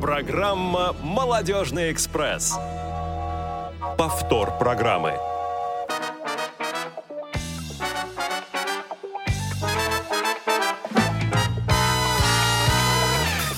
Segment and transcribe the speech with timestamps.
[0.00, 2.56] Программа «Молодежный экспресс».
[3.96, 5.14] Повтор программы.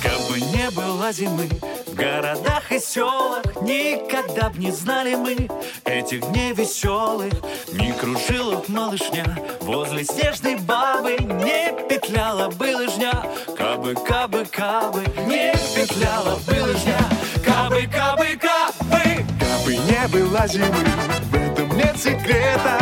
[0.02, 1.46] Как бы не было зимы,
[1.86, 5.48] в городах и селах Никогда б не знали мы
[5.84, 7.34] этих дней веселых
[7.72, 13.24] Не кружила б малышня возле снежной бабы Не петляла бы лыжня,
[13.70, 16.98] кабы, кабы, кабы Не петляла бы лыжня,
[17.44, 19.24] кабы, кабы, кабы.
[19.38, 20.84] Кабы не было зимы,
[21.30, 22.78] в этом нет секрета.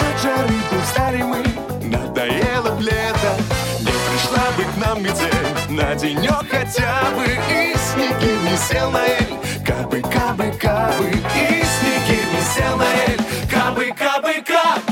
[0.00, 1.44] От жары устали мы,
[1.84, 3.32] надоело б лето.
[3.80, 7.24] Не пришла бы к нам метель на денек хотя бы.
[7.24, 11.08] И снеги не сел на эль, кабы, кабы, кабы.
[11.08, 14.91] И снеги не сел на эль, кабы, кабы Кабы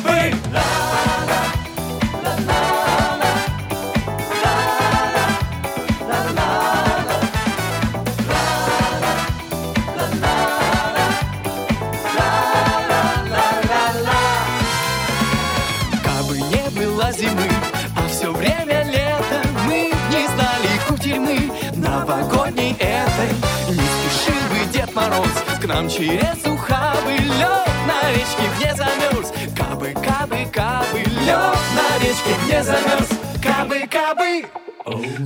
[25.74, 32.62] нам через ухабы Лед на речке где замерз Кабы, кабы, кабы Лед на речке где
[32.62, 33.08] замерз
[33.40, 34.44] Кабы, кабы.
[34.80, 35.16] Как бы не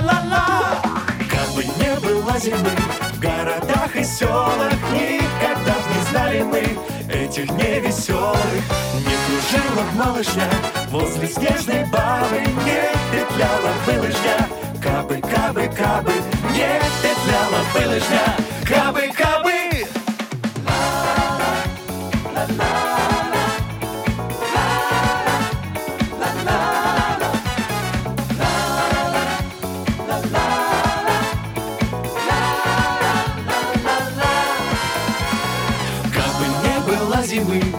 [0.00, 0.45] было
[2.38, 2.70] зимы
[3.14, 4.72] в городах и селах.
[4.92, 6.60] Никогда не знали мы
[7.12, 10.48] этих дней веселых Не кружила малышня
[10.90, 12.40] возле снежной бабы.
[12.64, 14.48] Не петляла бы лыжня,
[14.82, 16.12] кабы, кабы, кабы.
[16.52, 19.25] Не петляла бы лыжня, кабы, кабы
[37.36, 37.75] было зимы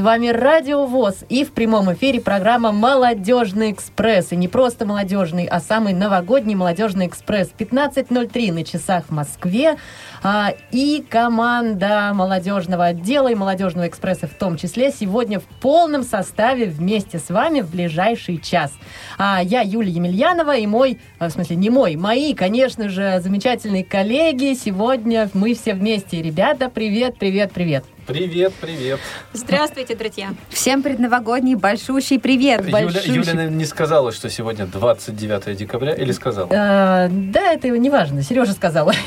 [0.00, 4.32] вами Радио ВОЗ и в прямом эфире программа «Молодежный экспресс».
[4.32, 7.50] И не просто молодежный, а самый новогодний «Молодежный экспресс».
[7.56, 9.76] 15.03 на часах в Москве.
[10.22, 16.66] А, и команда молодежного отдела и молодежного экспресса в том числе сегодня в полном составе
[16.66, 18.72] вместе с вами в ближайший час.
[19.18, 23.84] А, я Юлия Емельянова и мой, а, в смысле не мой, мои, конечно же, замечательные
[23.84, 24.54] коллеги.
[24.54, 26.22] Сегодня мы все вместе.
[26.22, 27.84] Ребята, привет, привет, привет.
[28.10, 28.98] Привет, привет.
[29.32, 30.30] Здравствуйте, друзья.
[30.48, 32.62] Всем предновогодний большущий привет.
[32.62, 33.14] Юля, Большущий.
[33.14, 36.48] Юля не сказала, что сегодня 29 декабря, или сказала?
[36.52, 38.92] А, да, это не важно, Сережа сказала.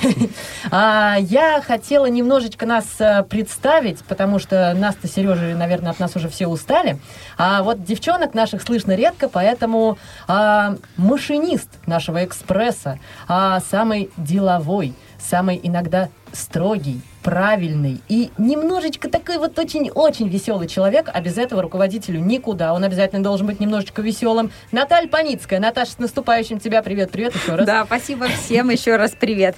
[0.72, 6.30] А, я хотела немножечко нас а, представить, потому что нас-то, Сережа, наверное, от нас уже
[6.30, 6.98] все устали.
[7.38, 9.98] А вот девчонок наших слышно редко, поэтому
[10.28, 19.58] а, машинист нашего экспресса, а, самый деловой, самый иногда строгий, правильный и немножечко такой вот
[19.58, 22.74] очень-очень веселый человек, а без этого руководителю никуда.
[22.74, 24.52] Он обязательно должен быть немножечко веселым.
[24.72, 25.60] Наталья Паницкая.
[25.60, 26.84] Наташа, с наступающим тебя.
[26.84, 27.66] Привет, привет еще раз.
[27.66, 29.56] Да, спасибо всем еще раз привет.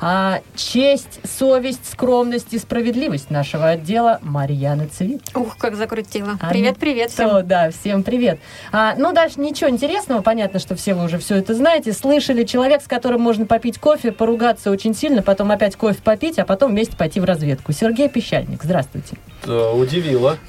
[0.00, 5.22] А, честь, совесть, скромность и справедливость нашего отдела Марьяна Цвит.
[5.34, 6.38] Ух, как закрутила.
[6.40, 7.46] А, Привет, привет То, всем.
[7.48, 8.38] да, всем привет.
[8.72, 11.92] А, ну, дальше ничего интересного, понятно, что все вы уже все это знаете.
[11.92, 16.44] Слышали, человек, с которым можно попить кофе, поругаться очень сильно, потом опять кофе попить, а
[16.44, 17.72] потом вместе пойти в разведку.
[17.72, 19.16] Сергей Пещальник, здравствуйте.
[19.46, 20.36] Да, удивила.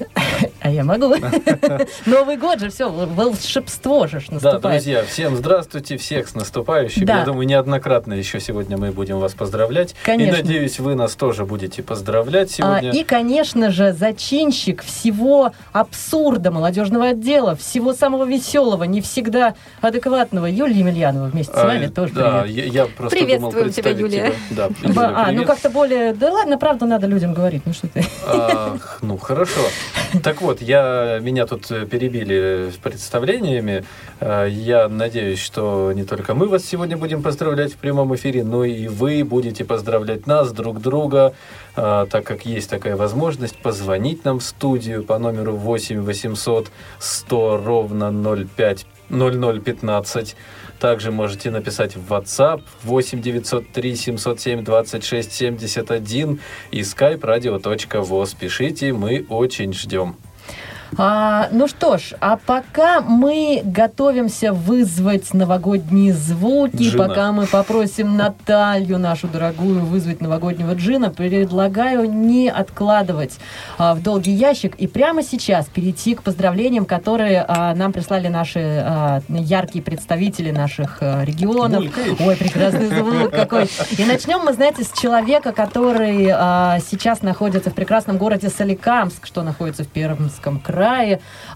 [0.60, 1.14] А я могу.
[2.06, 4.82] Новый год же, все, волшебство же ж Да, наступает.
[4.82, 7.04] друзья, всем здравствуйте, всех с наступающим.
[7.04, 7.20] Да.
[7.20, 9.94] Я думаю, неоднократно еще сегодня мы будем вас поздравлять.
[10.04, 10.36] Конечно.
[10.36, 12.90] И надеюсь, вы нас тоже будете поздравлять А, сегодня.
[13.00, 20.78] и, конечно же, зачинщик всего абсурда молодежного отдела, всего самого веселого, не всегда адекватного Юлия
[20.78, 22.72] Емельянова вместе с А, вами тоже да, привет.
[22.72, 24.32] я, я просто Приветствуем думал тебя, Юлия.
[24.50, 26.14] Да, Юля, а, ну как-то более...
[26.14, 28.04] Да ладно, правда, надо людям говорить, ну что ты.
[28.26, 29.60] Ах, ну хорошо.
[30.22, 33.84] Так вот, я меня тут э, перебили представлениями.
[34.20, 38.64] Э, Я надеюсь, что не только мы вас сегодня будем поздравлять в прямом эфире, но
[38.64, 41.34] и вы будете поздравлять нас друг друга,
[41.76, 47.62] э, так как есть такая возможность позвонить нам в студию по номеру 8 800 100
[47.64, 48.10] ровно
[48.56, 50.36] 05 0015.
[50.82, 56.40] Также можете написать в WhatsApp 8 903 707 26 71
[56.72, 58.34] и skype radio.voz.
[58.36, 60.16] Пишите, мы очень ждем.
[60.98, 67.08] А, ну что ж, а пока мы готовимся вызвать новогодние звуки, Джина.
[67.08, 73.38] пока мы попросим Наталью, нашу дорогую, вызвать новогоднего джина, предлагаю не откладывать
[73.78, 78.60] а, в долгий ящик и прямо сейчас перейти к поздравлениям, которые а, нам прислали наши
[78.60, 81.84] а, яркие представители наших а, регионов.
[81.84, 82.20] Булькаешь.
[82.20, 83.64] Ой, прекрасный звук какой.
[83.96, 89.42] И начнем мы, знаете, с человека, который а, сейчас находится в прекрасном городе Соликамск, что
[89.42, 90.81] находится в Пермском крае.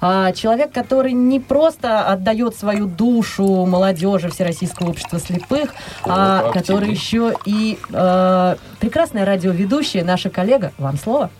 [0.00, 5.74] А, человек, который не просто отдает свою душу молодежи Всероссийского общества слепых,
[6.04, 6.94] а О, который активный.
[6.94, 10.72] еще и а, прекрасная радиоведущая, наша коллега.
[10.78, 11.30] Вам слово.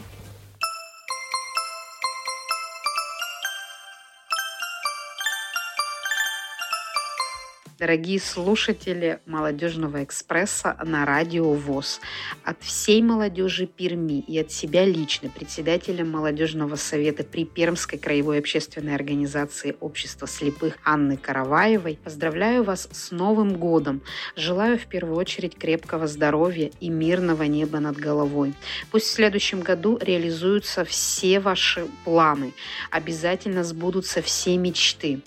[7.78, 12.00] Дорогие слушатели молодежного экспресса на радио ВОЗ,
[12.42, 18.94] от всей молодежи Перми и от себя лично, председателя молодежного совета при Пермской краевой общественной
[18.94, 24.00] организации Общества слепых Анны Караваевой, поздравляю вас с Новым годом.
[24.36, 28.54] Желаю в первую очередь крепкого здоровья и мирного неба над головой.
[28.90, 32.54] Пусть в следующем году реализуются все ваши планы,
[32.90, 35.20] обязательно сбудутся все мечты.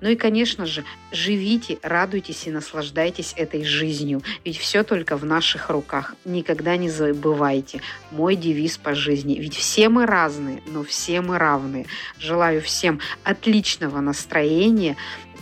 [0.00, 5.70] Ну и, конечно же, живите, радуйтесь и наслаждайтесь этой жизнью, ведь все только в наших
[5.70, 6.14] руках.
[6.24, 7.80] Никогда не забывайте
[8.10, 11.86] мой девиз по жизни, ведь все мы разные, но все мы равные.
[12.18, 14.96] Желаю всем отличного настроения,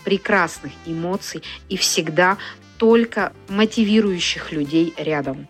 [0.05, 2.39] прекрасных эмоций и всегда
[2.79, 5.49] только мотивирующих людей рядом.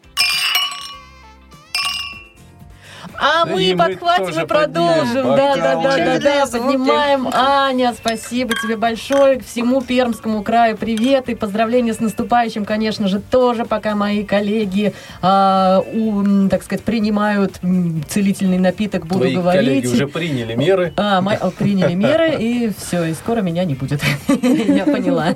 [3.19, 5.37] А мы И подхватим и продолжим.
[5.37, 7.29] Да, да, да, да, да, поднимаем.
[7.33, 9.41] Аня, спасибо тебе большое.
[9.41, 14.93] Всему Пермскому краю привет и поздравления с наступающим, конечно же, тоже, пока мои коллеги,
[15.23, 17.61] а, у, так сказать, принимают
[18.09, 19.67] целительный напиток, буду Твои говорить.
[19.67, 20.93] коллеги уже приняли меры.
[20.97, 24.03] А, мы о, приняли меры, и все, и скоро меня не будет.
[24.29, 25.35] Я поняла.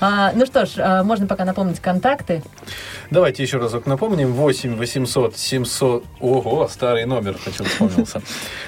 [0.00, 2.42] А, Ну что ж, а, можно пока напомнить контакты.
[3.10, 4.32] Давайте еще разок напомним.
[4.32, 6.04] 8 800 700...
[6.20, 8.22] Ого, старый номер почему вспомнился.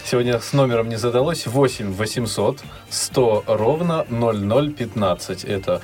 [0.05, 1.47] Сегодня с номером не задалось.
[1.47, 5.45] 8 800 100 ровно 0015.
[5.45, 5.81] Это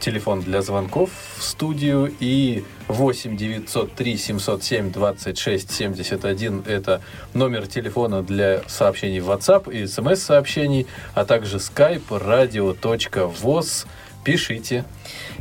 [0.00, 2.14] телефон для звонков в студию.
[2.20, 6.64] И 8 903 707 26 71.
[6.66, 7.02] Это
[7.34, 13.86] номер телефона для сообщений в WhatsApp и смс-сообщений, а также skype radio.voz.
[14.24, 14.84] Пишите.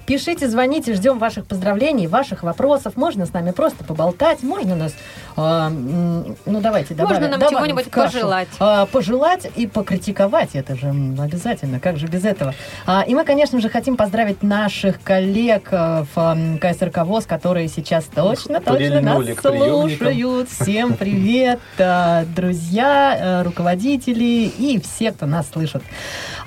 [0.10, 2.94] Пишите, звоните, ждем ваших поздравлений, ваших вопросов.
[2.98, 4.96] Можно с нами просто поболтать, можно нас,
[5.38, 8.48] м, ну давайте добавим, Можно нам чего-нибудь пожелать.
[8.60, 12.56] А, пожелать и покритиковать, это же обязательно, как же без этого.
[12.88, 18.06] А, и мы, конечно же, хотим поздравить наших коллег в ам, КСРК ВОЗ, которые сейчас
[18.06, 20.50] точно, точно нас слушают.
[20.50, 25.84] Всем привет, а, друзья, а, руководители и все, кто нас слышит.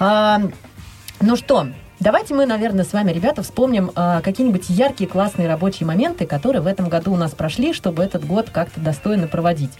[0.00, 1.68] Ну что,
[2.02, 6.66] Давайте мы, наверное, с вами, ребята, вспомним а, какие-нибудь яркие, классные рабочие моменты, которые в
[6.66, 9.70] этом году у нас прошли, чтобы этот год как-то достойно проводить.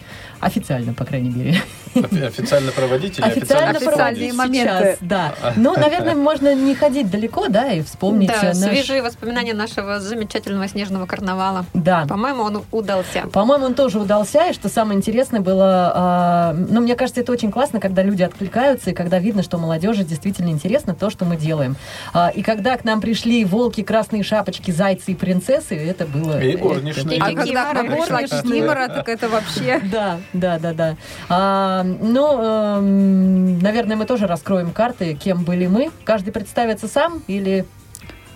[0.45, 1.57] Официально, по крайней мере.
[1.95, 4.83] Офи- Официально проводить или Официально официально Официальные проводить моменты.
[4.83, 5.33] сейчас, да.
[5.55, 9.99] Но, наверное, можно не ходить далеко, да, и вспомнить Да, э, наш- свежие воспоминания нашего
[9.99, 11.65] замечательного снежного карнавала.
[11.73, 12.05] Да.
[12.07, 13.23] По-моему, он удался.
[13.31, 17.51] По-моему, он тоже удался, и что самое интересное было, а, ну, мне кажется, это очень
[17.51, 21.75] классно, когда люди откликаются, и когда видно, что молодежи действительно интересно то, что мы делаем.
[22.13, 26.41] А, и когда к нам пришли волки, красные шапочки, зайцы и принцессы, это было...
[26.41, 27.19] И это- горничные.
[27.21, 28.21] А И когда к нам пришла
[28.87, 29.79] так это вообще...
[29.91, 30.97] Да, да, да, да.
[31.29, 35.91] А, ну, эм, наверное, мы тоже раскроем карты, кем были мы.
[36.03, 37.65] Каждый представится сам или...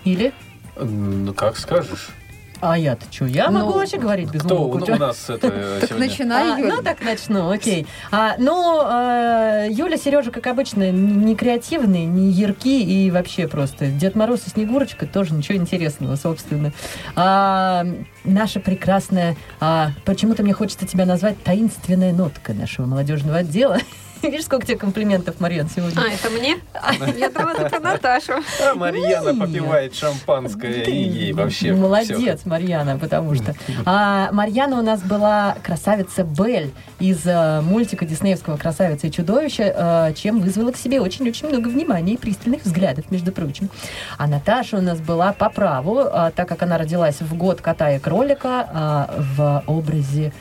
[0.04, 0.32] Или?
[0.76, 2.10] Ну, как скажешь.
[2.60, 3.26] А я-то что?
[3.26, 4.92] Я Ну, могу вообще говорить без Кто умолку.
[4.92, 6.06] у нас это Так сегодня?
[6.08, 7.86] начинай, А, ну так начну, окей.
[8.10, 14.16] А, ну, э, Юля, Сережа, как обычно, не креативные, не яркие и вообще просто Дед
[14.16, 16.72] Мороз и Снегурочка тоже ничего интересного, собственно.
[17.14, 17.86] А,
[18.24, 23.78] наша прекрасная, а, почему-то мне хочется тебя назвать таинственная нотка нашего молодежного отдела.
[24.22, 26.00] Видишь, сколько тебе комплиментов, Марьян, сегодня?
[26.00, 26.58] А, это мне?
[27.18, 28.32] Я думала, это Наташу.
[28.62, 33.54] А Марьяна попивает шампанское и ей вообще Молодец, Марьяна, потому что.
[33.84, 40.12] А, Марьяна у нас была красавица Бель из э, мультика диснеевского «Красавица и чудовище», э,
[40.16, 43.68] чем вызвала к себе очень-очень много внимания и пристальных взглядов, между прочим.
[44.16, 47.92] А Наташа у нас была по праву, а, так как она родилась в год кота
[47.92, 50.32] и кролика в образе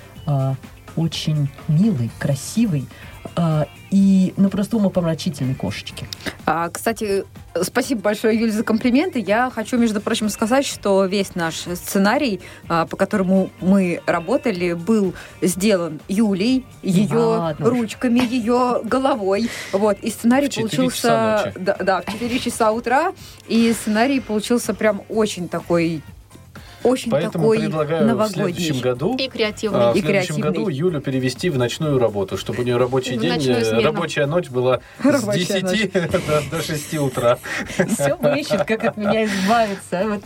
[0.98, 3.16] очень милой, красивой а,
[3.91, 6.08] и, ну, просто умопомрачительной кошечки.
[6.46, 7.24] А, кстати,
[7.62, 9.20] спасибо большое, Юль, за комплименты.
[9.20, 15.13] Я хочу, между прочим, сказать, что весь наш сценарий, а, по которому мы работали, был
[15.41, 19.50] сделан Юлей, ее ладно ручками, ее головой.
[19.72, 19.98] Вот.
[20.01, 21.44] И сценарий В 4 часа получился...
[21.46, 21.60] ночи.
[21.60, 23.13] Да, да, в 4 часа утра.
[23.48, 26.01] И сценарий получился прям очень такой...
[26.88, 28.41] Очень Поэтому такой предлагаю в следующем
[28.75, 28.82] новогодний.
[28.82, 29.79] году И а, креативный.
[29.94, 30.41] в И следующем креативный.
[30.44, 34.50] году Юлю перевести в ночную работу, чтобы у нее рабочий В день, э, рабочая ночь
[34.50, 37.38] была с Рабочая 10 до, до 6 утра.
[37.75, 40.03] Все ищет, как от меня избавиться.
[40.06, 40.22] Вот,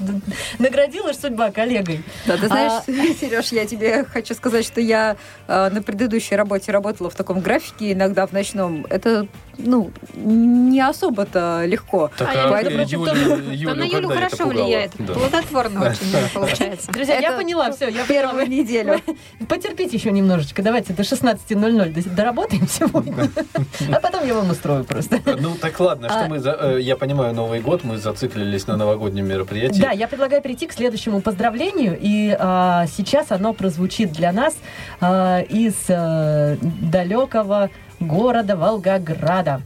[0.60, 2.04] наградила ж судьба коллегой.
[2.26, 2.48] Да, ты А-
[2.86, 5.16] знаешь, Сереж, я тебе хочу сказать, что я
[5.48, 8.86] э, на предыдущей работе работала в таком графике, иногда в ночном.
[8.90, 9.28] Это,
[9.58, 12.12] ну, не особо-то легко.
[12.18, 14.92] Так, А а прочим, Юлю- Юлю Да на Юлю хорошо влияет.
[14.98, 15.14] Да.
[15.14, 16.12] Плодотворно очень
[16.52, 16.92] получается.
[16.92, 18.22] Друзья, я поняла, все, я поняла.
[18.22, 19.00] Первую неделю.
[19.48, 20.62] Потерпите еще немножечко.
[20.62, 23.16] Давайте до 16.00 до- доработаем сегодня.
[23.92, 25.20] А потом я вам устрою просто.
[25.26, 28.78] Ну так ладно, что А- мы, за- э, я понимаю, Новый год, мы зациклились на
[28.78, 29.82] новогоднем мероприятии.
[29.82, 31.98] Да, я предлагаю перейти к следующему поздравлению.
[32.00, 34.56] И а, сейчас оно прозвучит для нас
[35.00, 39.62] а, из а, далекого города Волгограда.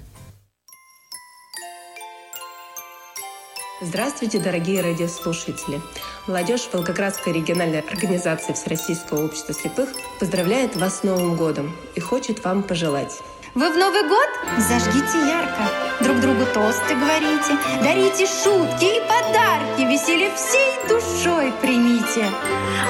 [3.82, 5.82] Здравствуйте, дорогие радиослушатели!
[6.28, 12.64] Молодежь Волгоградской региональной организации Всероссийского общества слепых поздравляет вас с Новым годом и хочет вам
[12.64, 13.20] пожелать.
[13.54, 14.30] Вы в Новый год
[14.60, 15.64] зажгите ярко,
[16.00, 22.26] друг другу тосты говорите, дарите шутки и подарки, веселье всей душой примите.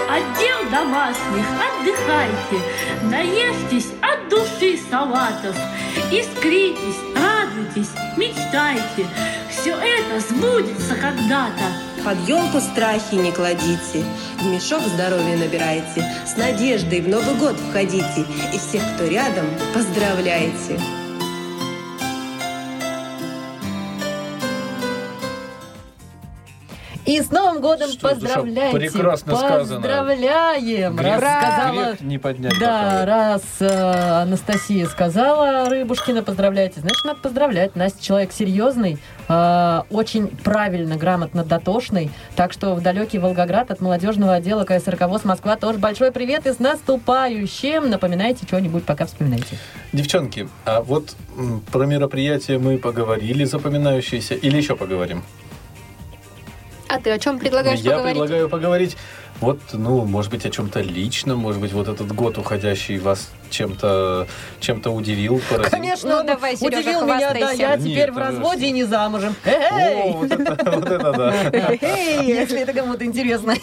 [0.07, 2.63] Отдел домашних, отдыхайте,
[3.01, 5.55] наешьтесь от души салатов,
[6.11, 7.14] искритесь,
[7.65, 9.07] радуйтесь, мечтайте.
[9.49, 12.03] Все это сбудется когда-то.
[12.03, 14.05] Под елку страхи не кладите,
[14.39, 20.79] в мешок здоровья набирайте, с надеждой в Новый год входите и всех, кто рядом, поздравляйте.
[27.05, 28.77] И с Новым годом Что, душа, поздравляйте!
[28.79, 29.81] прекрасно сказано.
[29.81, 30.95] Поздравляем!
[30.95, 33.05] Грех, Раз сказала- грех не поднять Да, бокалы.
[33.05, 37.75] раз э, Анастасия сказала Рыбушкина, поздравляйте, значит, надо поздравлять.
[37.75, 38.97] Настя человек серьезный,
[39.29, 42.09] э, очень правильно, грамотно дотошный.
[42.35, 46.53] Так что в далекий Волгоград от молодежного отдела КСРК ВОЗ Москва тоже большой привет и
[46.53, 47.87] с наступающим.
[47.87, 49.57] Напоминайте что-нибудь, пока вспоминаете.
[49.93, 51.15] Девчонки, а вот
[51.71, 55.23] про мероприятие мы поговорили, запоминающиеся, или еще поговорим?
[56.95, 58.21] А ты о чем предлагаешь Я поговорить?
[58.21, 58.97] предлагаю поговорить,
[59.41, 64.27] вот, ну, может быть, о чем-то личном, может быть, вот этот год уходящий вас чем-то
[64.59, 65.69] чем-то удивил, поразил.
[65.71, 68.83] Конечно, Ну, он давай, Сережа, удивил меня, да, я Нет, теперь в разводе и не
[68.85, 69.35] замужем.
[69.45, 69.49] О,
[69.79, 70.11] Эй!
[70.13, 71.33] вот это, вот это да.
[71.81, 73.53] Эй, если это кому-то интересно.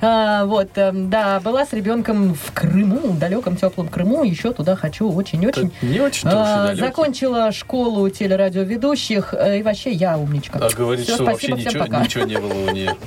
[0.00, 4.24] А, вот, эм, да, была с ребенком в Крыму, в далеком теплом Крыму.
[4.24, 5.72] Еще туда хочу очень-очень.
[5.82, 9.34] Не очень А, закончила школу телерадиоведущих.
[9.34, 10.58] э, И вообще я умничка.
[10.58, 12.02] А говорит, что вообще спасибо, всем ничего, пока.
[12.04, 12.96] ничего не было у нее.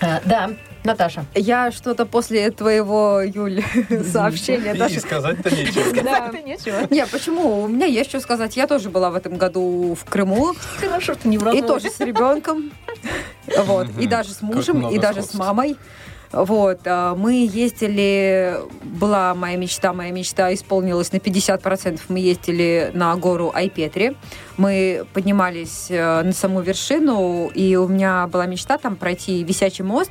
[0.00, 0.50] А, Да,
[0.84, 1.24] Наташа.
[1.34, 3.62] Я что-то после твоего, Юль,
[4.12, 5.00] сообщения И даже...
[5.00, 6.30] сказать-то нечего.
[6.30, 6.86] Ты нечего.
[6.90, 7.62] Не, почему?
[7.62, 8.56] У меня есть что сказать.
[8.56, 10.54] Я тоже была в этом году в Крыму.
[10.78, 12.70] Хорошо, что не в И тоже с ребенком.
[13.58, 13.88] Вот.
[13.98, 15.76] И даже с мужем, и даже с мамой.
[16.36, 16.80] Вот.
[16.84, 22.00] а, Мы ездили, была моя мечта, моя мечта исполнилась на 50%.
[22.08, 24.16] Мы ездили на гору Айпетри.
[24.58, 30.10] Мы поднимались э, на саму вершину, и у меня была мечта там пройти висячий мост.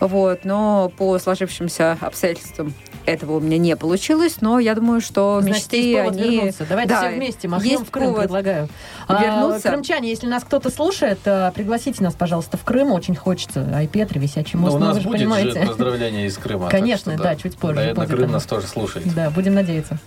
[0.00, 2.74] Вот, но по сложившимся обстоятельствам
[3.06, 6.36] этого у меня не получилось, но я думаю, что Значит, мечты, есть повод они...
[6.36, 6.66] вернуться.
[6.68, 8.68] Давайте Да, все вместе махнем есть в Крым, повод предлагаю.
[9.06, 9.68] А, вернуться.
[9.68, 12.90] крымчане, если нас кто-то слушает, а, пригласите нас, пожалуйста, в Крым.
[12.92, 13.70] Очень хочется.
[13.74, 15.66] Айпетри, висячий Но мост, у ну, нас же будет же понимаете.
[15.66, 16.68] поздравление из Крыма.
[16.68, 19.06] Конечно, что да, чуть позже Наверное, Крым нас тоже слушает.
[19.14, 19.98] Да, будем надеяться.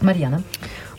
[0.00, 0.42] Марьяна.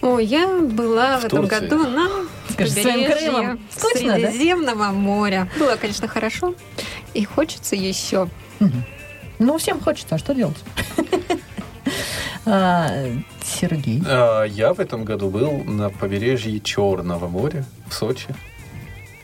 [0.01, 1.59] Ой, я была в, В этом Турции.
[1.67, 2.07] году на
[2.49, 3.59] Скажи, побережье Крымом.
[3.69, 4.15] Скучно, да?
[4.17, 5.47] Средиземного моря.
[5.57, 6.55] Было, конечно, хорошо.
[7.13, 8.27] И хочется еще.
[9.39, 10.57] Ну, всем хочется, а что делать?
[12.45, 12.91] А,
[13.41, 14.03] Сергей.
[14.05, 18.27] А, Я в этом году был на побережье Черного моря в Сочи.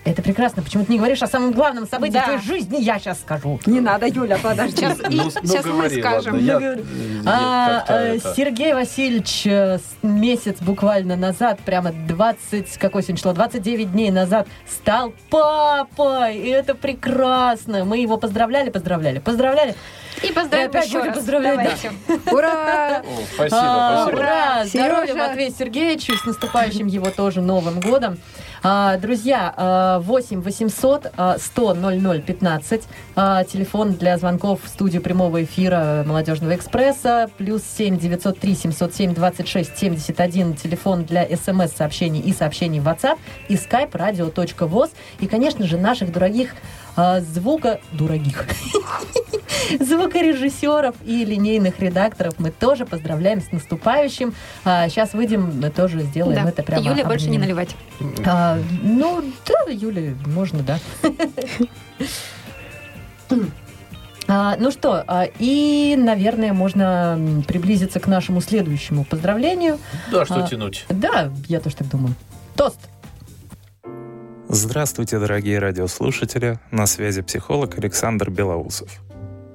[0.10, 0.64] Это прекрасно.
[0.64, 2.24] Почему ты не говоришь о самом главном событии Да.
[2.24, 2.78] твоей жизни?
[2.82, 3.60] Я сейчас скажу.
[3.68, 4.78] Не надо, Юля, подожди.
[4.78, 5.30] Сейчас, Ну,
[5.66, 6.34] ну, мы скажем.
[6.34, 12.78] ладно, я, Ну, э, А, э, это- Сергей Васильевич э, месяц буквально назад, прямо 20,
[12.80, 16.38] какой сегодня число, 29 дней назад стал папой.
[16.38, 17.86] И это прекрасно.
[17.86, 19.76] Мы его поздравляли, поздравляли, поздравляли.
[20.24, 21.16] И поздравим И опять еще раз.
[21.18, 21.60] поздравлять,
[22.08, 22.16] да.
[22.32, 22.98] Ура!
[23.00, 23.04] О,
[23.36, 24.20] спасибо, А, спасибо.
[24.20, 24.66] Ура!
[24.66, 25.28] Здоровья Сережа.
[25.28, 28.18] Матвею Сергеевичу, с наступающим его тоже Новым годом.
[28.62, 35.02] А, Друзья, а, 8 800 а, 100 00 15, а, телефон для звонков в студию
[35.02, 42.82] прямого эфира Молодежного экспресса, плюс 7 903 707 26 71, телефон для смс-сообщений и сообщений
[42.82, 46.54] в WhatsApp, и skype radio.voz, и, конечно же, наших дорогих
[46.96, 47.80] а, звука...
[47.92, 48.46] Дорогих.
[49.80, 54.34] звукорежиссеров и линейных редакторов мы тоже поздравляем с наступающим.
[54.64, 56.50] сейчас выйдем, мы тоже сделаем Да.
[56.50, 56.84] это прямо.
[56.84, 57.76] Юля больше не наливать.
[58.26, 60.80] А, ну, да, Юля, можно, да.
[64.32, 69.80] А, ну что, а, и, наверное, можно приблизиться к нашему следующему поздравлению.
[70.12, 70.86] Да, что А, тянуть.
[70.88, 72.14] Да, я тоже так думаю.
[72.56, 72.78] Тост.
[74.52, 76.60] Здравствуйте, дорогие радиослушатели.
[76.72, 78.90] На связи психолог Александр Белоусов.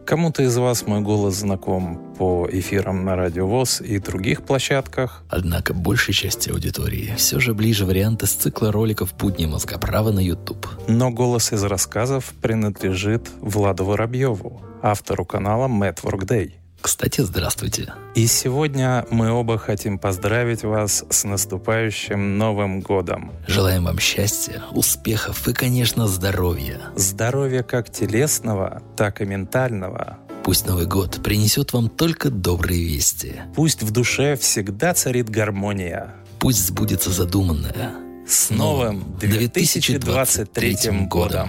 [0.06, 5.24] Кому-то из вас мой голос знаком по эфирам на Радио ВОЗ и других площадках.
[5.28, 10.68] Однако большей части аудитории все же ближе варианты с цикла роликов «Будни мозгоправа» на YouTube.
[10.86, 16.52] Но голос из рассказов принадлежит Владу Воробьеву, автору канала Mad Workday.
[16.84, 17.94] Кстати, здравствуйте.
[18.14, 23.32] И сегодня мы оба хотим поздравить вас с наступающим Новым годом.
[23.46, 26.78] Желаем вам счастья, успехов и, конечно, здоровья.
[26.94, 30.18] Здоровья как телесного, так и ментального.
[30.44, 33.32] Пусть Новый год принесет вам только добрые вести.
[33.56, 36.14] Пусть в душе всегда царит гармония.
[36.38, 37.94] Пусть сбудется задуманное.
[38.28, 41.48] С новым 2023 годом!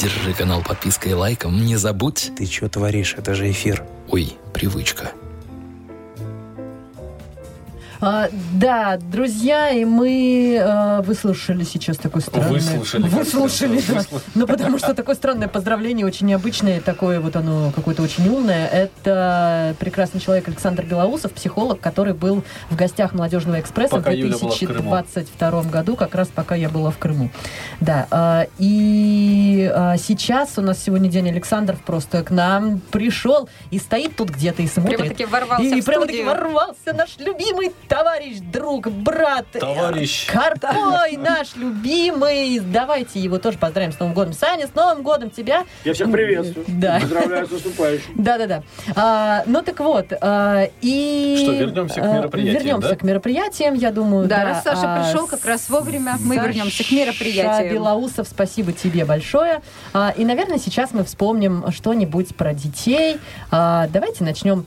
[0.00, 2.32] Поддержи канал подпиской и лайком, не забудь.
[2.34, 3.14] Ты что творишь?
[3.18, 3.84] Это же эфир.
[4.08, 5.12] Ой, привычка.
[8.02, 12.52] А, да, друзья, и мы э, выслушали сейчас такое странное...
[12.52, 14.02] Выслушали, Выслушали, да.
[14.34, 18.66] Ну, потому что такое странное поздравление, очень необычное, такое вот оно какое-то очень умное.
[18.68, 24.38] Это прекрасный человек Александр Белоусов, психолог, который был в гостях Молодежного экспресса Пока в Юля
[24.38, 24.90] была в Крыму.
[24.90, 27.30] 2022 году, как раз пока я была в Крыму.
[27.80, 33.78] Да, а, и а, сейчас у нас сегодня день Александров просто к нам пришел и
[33.78, 34.96] стоит тут где-то и смотрит.
[34.96, 39.46] Прямо-таки ворвался И прямо-таки ворвался наш любимый товарищ, друг, брат.
[39.54, 40.26] э, Товарищ.
[40.26, 42.60] Карпой наш любимый.
[42.60, 44.32] Давайте его тоже поздравим с Новым годом.
[44.32, 45.64] Саня, с Новым годом тебя.
[45.84, 46.64] Я всех приветствую.
[46.68, 47.00] Да.
[47.00, 48.12] Поздравляю с наступающим.
[48.14, 48.62] Да-да-да.
[48.94, 51.40] А, ну так вот, а, и...
[51.42, 52.96] Что, вернемся к а, мероприятиям, Вернемся да?
[52.96, 54.28] к мероприятиям, я думаю.
[54.28, 57.74] Да, раз Саша А, пришел как раз вовремя, мы Саша вернемся к мероприятиям.
[57.74, 59.62] Белоусов, спасибо тебе большое.
[59.92, 63.18] А, и, наверное, сейчас мы вспомним что-нибудь про детей.
[63.50, 64.64] А, давайте начнем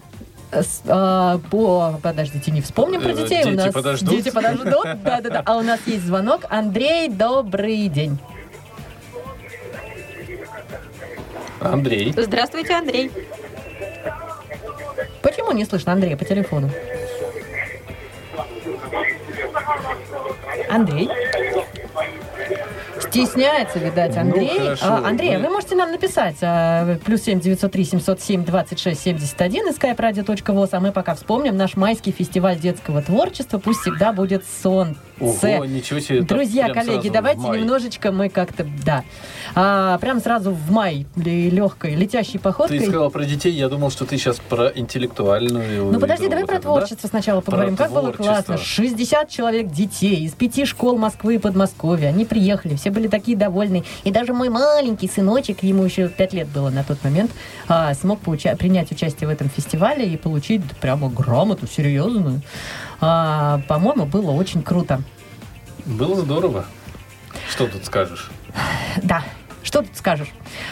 [0.88, 2.00] а, по...
[2.02, 3.42] Подождите, не вспомним про Э, детей.
[3.44, 4.10] у дети нас подождут.
[4.10, 4.84] Дети подождут.
[5.04, 5.42] Да-да-да.
[5.46, 6.46] А у нас есть звонок.
[6.50, 8.18] Андрей, добрый день.
[11.60, 12.14] Андрей.
[12.16, 13.12] Здравствуйте, Андрей.
[15.22, 16.70] Почему не слышно Андрея по телефону?
[20.70, 21.10] Андрей?
[23.14, 24.60] Стесняется, видать, Ну, Андрей.
[24.60, 24.86] хорошо.
[24.86, 28.80] А, Андрей, Мы- вы можете нам написать а, плюс семь девятьсот три семьсот семь двадцать
[28.80, 33.60] шесть семьдесят один и skype radio.voz, а мы пока вспомним наш майский фестиваль детского творчества.
[33.60, 34.96] Пусть всегда будет сон.
[35.20, 36.22] Ого, ничего себе.
[36.22, 39.04] Друзья, коллеги, давайте немножечко мы как-то, да,
[39.56, 42.80] а, прям сразу в май легкой, летящей походкой.
[42.80, 46.50] Ты сказала про детей, я думал, что ты сейчас про интеллектуальную Ну подожди, давай вот
[46.50, 46.62] про да?
[46.62, 47.76] творчество сначала поговорим.
[47.76, 48.44] Про как было творчество.
[48.54, 48.58] классно.
[48.58, 52.08] 60 человек детей из пяти школ Москвы и Подмосковья.
[52.10, 53.84] Они приехали, все были такие довольные.
[54.04, 57.32] И даже мой маленький сыночек, ему еще 5 лет было на тот момент,
[57.68, 62.42] а, смог поуча- принять участие в этом фестивале и получить прямо грамоту серьезную.
[63.02, 65.02] А, по-моему, было очень круто.
[65.86, 66.66] Было здорово.
[67.50, 68.32] Что тут скажешь?
[69.02, 69.24] Да.
[69.64, 70.28] Что тут скажешь?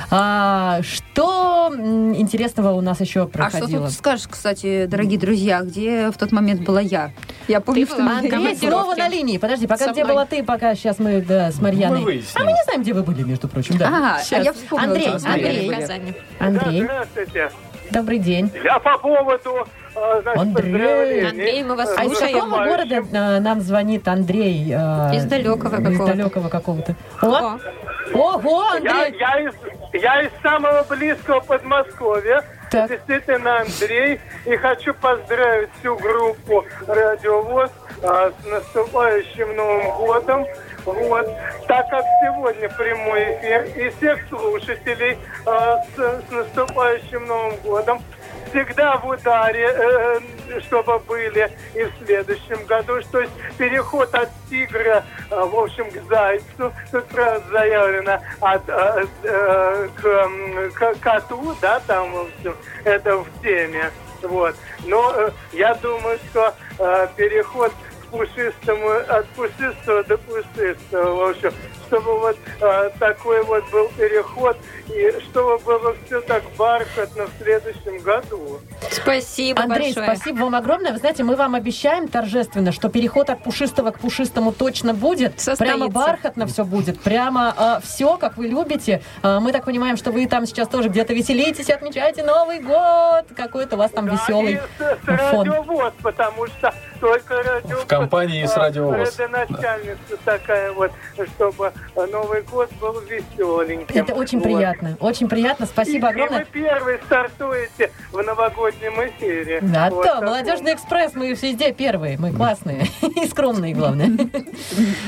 [0.09, 3.85] А, что интересного у нас еще А что проходило?
[3.87, 7.11] тут скажешь, кстати, дорогие друзья, где в тот момент была я?
[7.47, 9.37] Я помню, Ты что Андрей, снова на линии.
[9.37, 10.15] Подожди, пока Со где мной.
[10.15, 11.99] была ты, пока сейчас мы да, с Марьяной.
[11.99, 12.41] Мы выясним.
[12.41, 13.77] а мы не знаем, где вы были, между прочим.
[13.77, 13.87] Да.
[13.87, 16.13] А, а я вспомнила, Андрей, Андрей, Казани.
[16.39, 17.51] Андрей, Здравствуйте.
[17.91, 18.51] добрый день.
[18.63, 19.65] Я по поводу
[20.35, 21.25] Андрей.
[21.27, 22.39] Андрей, мы вас Э, А из слушаем.
[22.39, 24.71] какого города э, нам звонит Андрей?
[24.73, 26.05] э, Из далекого Из какого-то.
[26.05, 26.95] далекого какого-то.
[27.21, 27.57] О!
[28.13, 29.15] Ого, Я, Андрей!
[29.19, 29.53] я, из,
[29.93, 32.43] я из самого близкого Подмосковья.
[32.71, 32.89] Так.
[32.89, 34.19] Действительно, Андрей.
[34.45, 37.69] И хочу поздравить всю группу «Радиовоз»
[38.01, 40.45] с наступающим Новым годом.
[40.85, 41.27] Вот.
[41.67, 48.01] Так как сегодня прямой эфир и всех слушателей с, с наступающим Новым годом.
[48.49, 50.19] Всегда в ударе, э,
[50.61, 52.99] чтобы были и в следующем году.
[53.11, 57.05] То есть переход от тигра, э, в общем, к зайцу, тут
[57.51, 63.91] заявлено, от, э, э, к, к коту, да, там, в общем, это в теме.
[64.21, 64.55] Вот.
[64.85, 67.71] Но э, я думаю, что э, переход
[68.11, 71.53] пушистому, от пушистого до пушистого, в общем,
[71.87, 77.97] чтобы вот э, такой вот был переход, и чтобы было все так бархатно в следующем
[78.03, 78.59] году.
[78.91, 80.15] Спасибо Андрей, большое.
[80.15, 80.91] спасибо вам огромное.
[80.91, 85.39] Вы знаете, мы вам обещаем торжественно, что переход от пушистого к пушистому точно будет.
[85.39, 85.63] Состоится.
[85.63, 86.99] Прямо бархатно все будет.
[87.01, 89.01] Прямо все, как вы любите.
[89.23, 93.25] А, мы так понимаем, что вы там сейчас тоже где-то веселитесь, отмечаете Новый год.
[93.35, 95.47] Какой-то у вас там веселый И с, с фон.
[95.49, 97.83] радиовоз, потому что только радиовоз.
[97.83, 99.17] В компании с а, радиовоз.
[99.19, 100.91] Родоначальница такая вот,
[101.35, 103.87] чтобы Новый год был веселеньким.
[103.93, 104.43] Это очень Вот.
[104.45, 104.95] приятно.
[104.99, 105.65] Очень приятно.
[105.65, 106.41] Спасибо И- огромное.
[106.41, 109.59] И вы первый стартуете в новогоднем эфире.
[109.61, 114.07] Да, Вот то, молодежный экспресс, мы везде первые, мы классные и скромные, главное.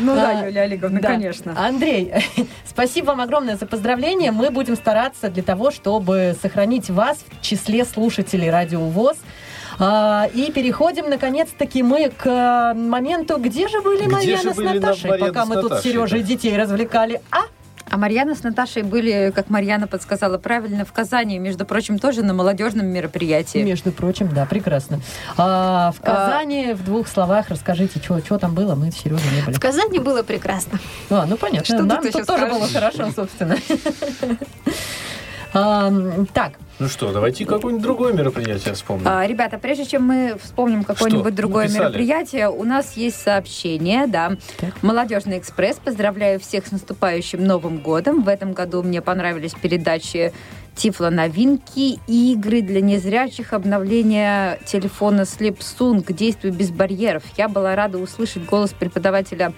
[0.01, 1.07] Ну да, А, Юлия Олеговна, да.
[1.09, 1.53] конечно.
[1.55, 2.11] Андрей,
[2.65, 4.31] спасибо вам огромное за поздравления.
[4.31, 9.17] Мы будем стараться для того, чтобы сохранить вас в числе слушателей Радио ВОЗ.
[9.79, 14.55] А, и переходим, наконец-таки, мы к э, моменту, где же были Где Марьяна же с
[14.55, 16.27] были Наташей, Марьяна пока с мы тут с Сережей да?
[16.27, 17.21] детей развлекали.
[17.31, 17.41] А?
[17.89, 22.33] А Марьяна с Наташей были, как Марьяна подсказала правильно, в Казани, между прочим, тоже на
[22.33, 23.59] молодежном мероприятии.
[23.59, 24.99] Между прочим, да, прекрасно.
[25.37, 29.55] А, в Казани, в двух словах, расскажите, что там было, мы с Сережей не были.
[29.55, 30.79] В Казани было прекрасно.
[31.09, 31.65] А, ну понятно.
[31.65, 32.57] Что Нам тут тут тоже скажешь?
[32.57, 33.57] было хорошо, собственно.
[35.55, 35.93] А,
[36.33, 39.07] Так, Ну что, давайте какое-нибудь другое мероприятие вспомним.
[39.07, 41.37] А, ребята, прежде чем мы вспомним какое-нибудь Что?
[41.37, 41.83] другое Написали.
[41.83, 44.37] мероприятие, у нас есть сообщение, да.
[44.81, 45.77] Молодежный экспресс.
[45.77, 48.23] Поздравляю всех с наступающим Новым годом.
[48.23, 50.33] В этом году мне понравились передачи
[50.75, 57.23] Тифло новинки, игры для незрячих, обновление телефона Slipsung, действуй без барьеров.
[57.37, 59.53] Я была рада услышать голос преподавателя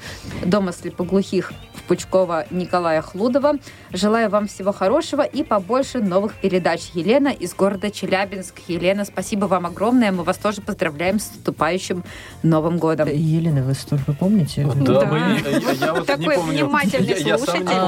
[0.46, 1.54] Дома слепоглухих
[1.88, 3.54] Пучкова Николая Хлудова.
[3.92, 6.90] Желаю вам всего хорошего и побольше новых передач.
[6.94, 8.56] Елена из города Челябинск.
[8.68, 10.12] Елена, спасибо вам огромное.
[10.12, 12.04] Мы вас тоже поздравляем с наступающим
[12.44, 13.08] Новым годом.
[13.10, 14.68] Елена, вы столько помните?
[14.76, 16.66] Да, мы, я, я вот не Такой помню.
[16.66, 17.66] внимательный я, я не слушатель.
[17.66, 17.80] помню,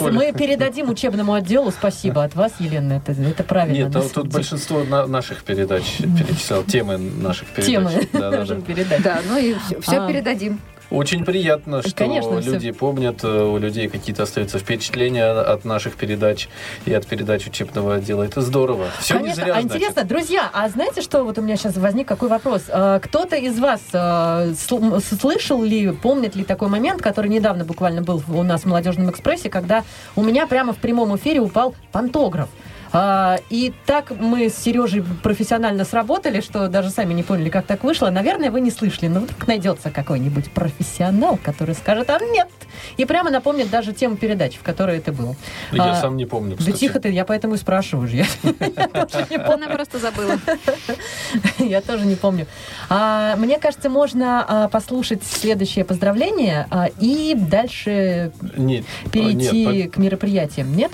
[0.00, 1.70] А, мы передадим учебному отделу.
[1.70, 2.94] Спасибо от вас, Елена.
[2.94, 3.86] Это, это правильно.
[3.86, 7.66] Нет, а тут большинство на- наших передач перечислял, темы наших передач.
[7.70, 8.38] темы Да, да, да.
[8.38, 9.02] можем передать.
[9.02, 10.08] Да, ну и все, А.
[10.08, 10.60] передадим.
[10.90, 16.48] Очень приятно, что Конечно, люди помнят, э, у людей какие-то остаются впечатления от наших передач
[16.84, 18.22] и от передач учебного отдела.
[18.22, 18.86] Это здорово.
[19.00, 19.76] Все не Конечно, зря, а значит.
[19.76, 22.62] интересно, друзья, а знаете, что вот у меня сейчас возник какой вопрос?
[22.68, 28.22] А, Кто-то из вас сл- слышал ли, помнит ли такой момент, который недавно буквально был
[28.28, 29.82] у нас в «Молодежном экспрессе», когда
[30.14, 32.48] у меня прямо в прямом эфире упал пантограф.
[32.98, 37.84] А, и так мы с Сережей профессионально сработали, что даже сами не поняли, как так
[37.84, 38.08] вышло.
[38.08, 42.48] Наверное, вы не слышали, но вдруг найдется какой-нибудь профессионал, который скажет, а нет,
[42.96, 45.36] и прямо напомнит даже тему передачи, в которой это было.
[45.72, 46.78] Я А, сам не помню, Да кстати.
[46.78, 48.16] тихо ты, я поэтому и спрашиваю же.
[48.16, 48.26] Я
[49.46, 50.38] Она просто забыла.
[51.58, 52.46] Я тоже не помню.
[52.88, 56.66] А, мне кажется, можно а, послушать следующее поздравление
[56.98, 58.32] и дальше
[59.12, 60.74] перейти к мероприятиям.
[60.74, 60.92] Нет?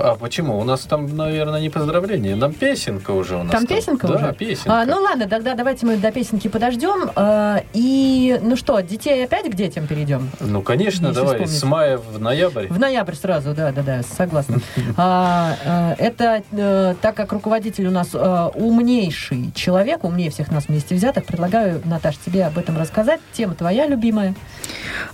[0.00, 0.58] А почему?
[0.58, 3.52] У нас там, наверное, не поздравление, там песенка уже у нас.
[3.52, 4.34] Там песенка да, уже?
[4.34, 4.80] песенка.
[4.80, 7.10] А, ну ладно, тогда давайте мы до песенки подождем.
[7.16, 10.30] А, и, ну что, детей опять к детям перейдем?
[10.40, 11.58] Ну, конечно, Если давай, вспомнить.
[11.58, 12.66] с мая в ноябрь.
[12.68, 14.58] В ноябрь сразу, да, да, да, согласна.
[14.96, 20.68] А, а, это э, так как руководитель у нас э, умнейший человек, умнее всех нас
[20.68, 23.20] вместе взятых, предлагаю, Наташ, тебе об этом рассказать.
[23.32, 24.34] Тема твоя любимая.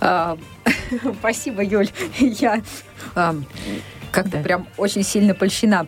[0.01, 0.37] А,
[1.21, 1.89] Спасибо, Юль.
[2.19, 2.61] Я
[4.15, 5.87] как-то прям очень сильно польщена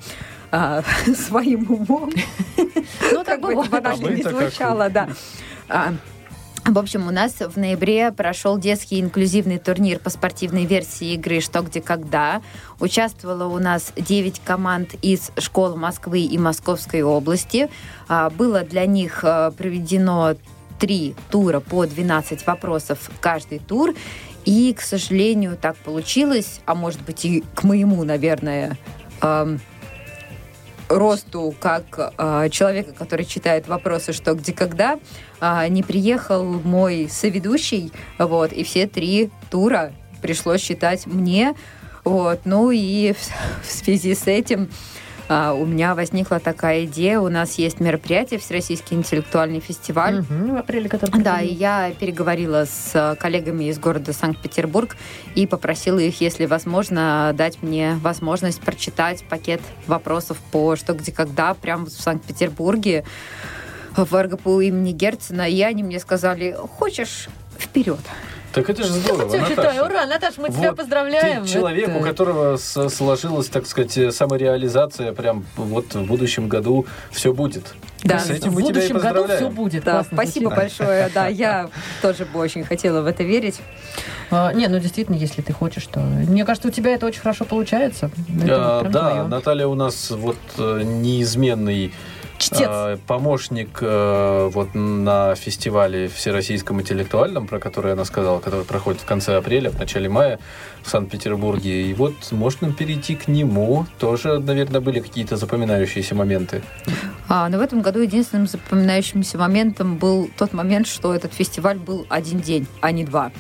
[0.51, 0.83] а,
[1.29, 2.13] своим умом.
[3.13, 5.09] Ну, Как бы это банально не А вы-то звучало, да.
[5.69, 5.95] А,
[6.65, 11.63] В общем, у нас в ноябре прошел детский инклюзивный турнир по спортивной версии игры «Что,
[11.63, 12.43] где, когда».
[12.81, 17.71] Участвовало у нас 9 команд из школ Москвы и Московской области.
[18.09, 19.21] А, Было для них
[19.57, 20.35] проведено
[20.79, 23.95] три тура по 12 вопросов каждый тур.
[24.47, 28.79] И, к сожалению, так получилось, а может быть и к моему, наверное,
[29.21, 29.61] ам,
[30.89, 35.01] росту как э, человека, который читает вопросы «Что, где, когда»,
[35.41, 41.55] э, не приехал мой соведущий, вот, и все три тура пришлось читать мне,
[42.05, 44.71] вот, ну и в, в связи с этим
[45.29, 47.19] у меня возникла такая идея.
[47.21, 50.21] У нас есть мероприятие, Всероссийский интеллектуальный фестиваль.
[50.21, 54.97] Мгм, в апреле, который Да, и я переговорила с э, коллегами из города Санкт-Петербург
[55.35, 61.55] и попросила их, если возможно, дать мне возможность прочитать пакет вопросов по «Что, где, когда»
[61.55, 63.05] прямо в Санкт-Петербурге
[63.97, 65.49] в РГПУ имени Герцена.
[65.49, 68.01] И они мне сказали, хочешь, вперед.
[68.57, 69.51] Так это же здорово, читаю.
[69.57, 69.85] Наташа.
[69.85, 71.45] Ура, Наташа, мы тебя Вот поздравляем.
[71.45, 77.35] Ты человек, Это- у которого сложилась, так сказать, самореализация, прям вот в будущем году все
[77.35, 77.75] будет.
[78.03, 78.19] Да.
[78.19, 79.85] С этим в мы тебя и будущем году все будет.
[79.85, 80.57] Да, Классно спасибо звучит.
[80.79, 81.11] большое.
[81.15, 81.69] Да, я
[82.01, 83.61] тоже бы очень хотела в это верить.
[84.31, 86.01] А, не, ну действительно, если ты хочешь, то...
[86.01, 88.11] Мне кажется, у тебя это очень хорошо получается.
[88.43, 89.29] Это А, да, твоё.
[89.29, 91.93] Наталья у нас вот э, неизменный
[92.39, 92.69] Чтец.
[92.69, 99.05] э, помощник э, вот на фестивале всероссийском интеллектуальном, про который она сказала, который проходит в
[99.05, 100.39] конце апреля, в начале мая
[100.83, 101.91] в Санкт-Петербурге.
[101.91, 103.87] И вот можно перейти к нему.
[103.99, 106.63] Тоже, наверное, были какие-то запоминающиеся моменты.
[107.29, 112.07] А, но в этом году единственным запоминающимся моментом был тот момент, что этот фестиваль был
[112.09, 113.33] один день, а не два.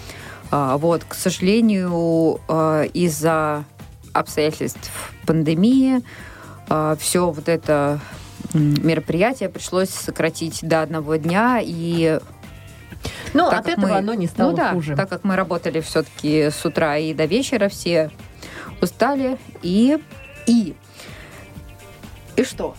[0.50, 3.64] А, вот, к сожалению, а, из-за
[4.12, 4.90] обстоятельств
[5.26, 6.02] пандемии
[6.98, 8.00] все вот это
[8.54, 12.20] мероприятие пришлось сократить до одного дня и
[13.35, 14.96] Ну, так от этого мы- оно не стало ну да, хуже.
[14.96, 18.11] так как мы работали все-таки с утра и до вечера, все
[18.80, 19.98] устали и
[20.46, 20.74] и
[22.37, 22.74] и что?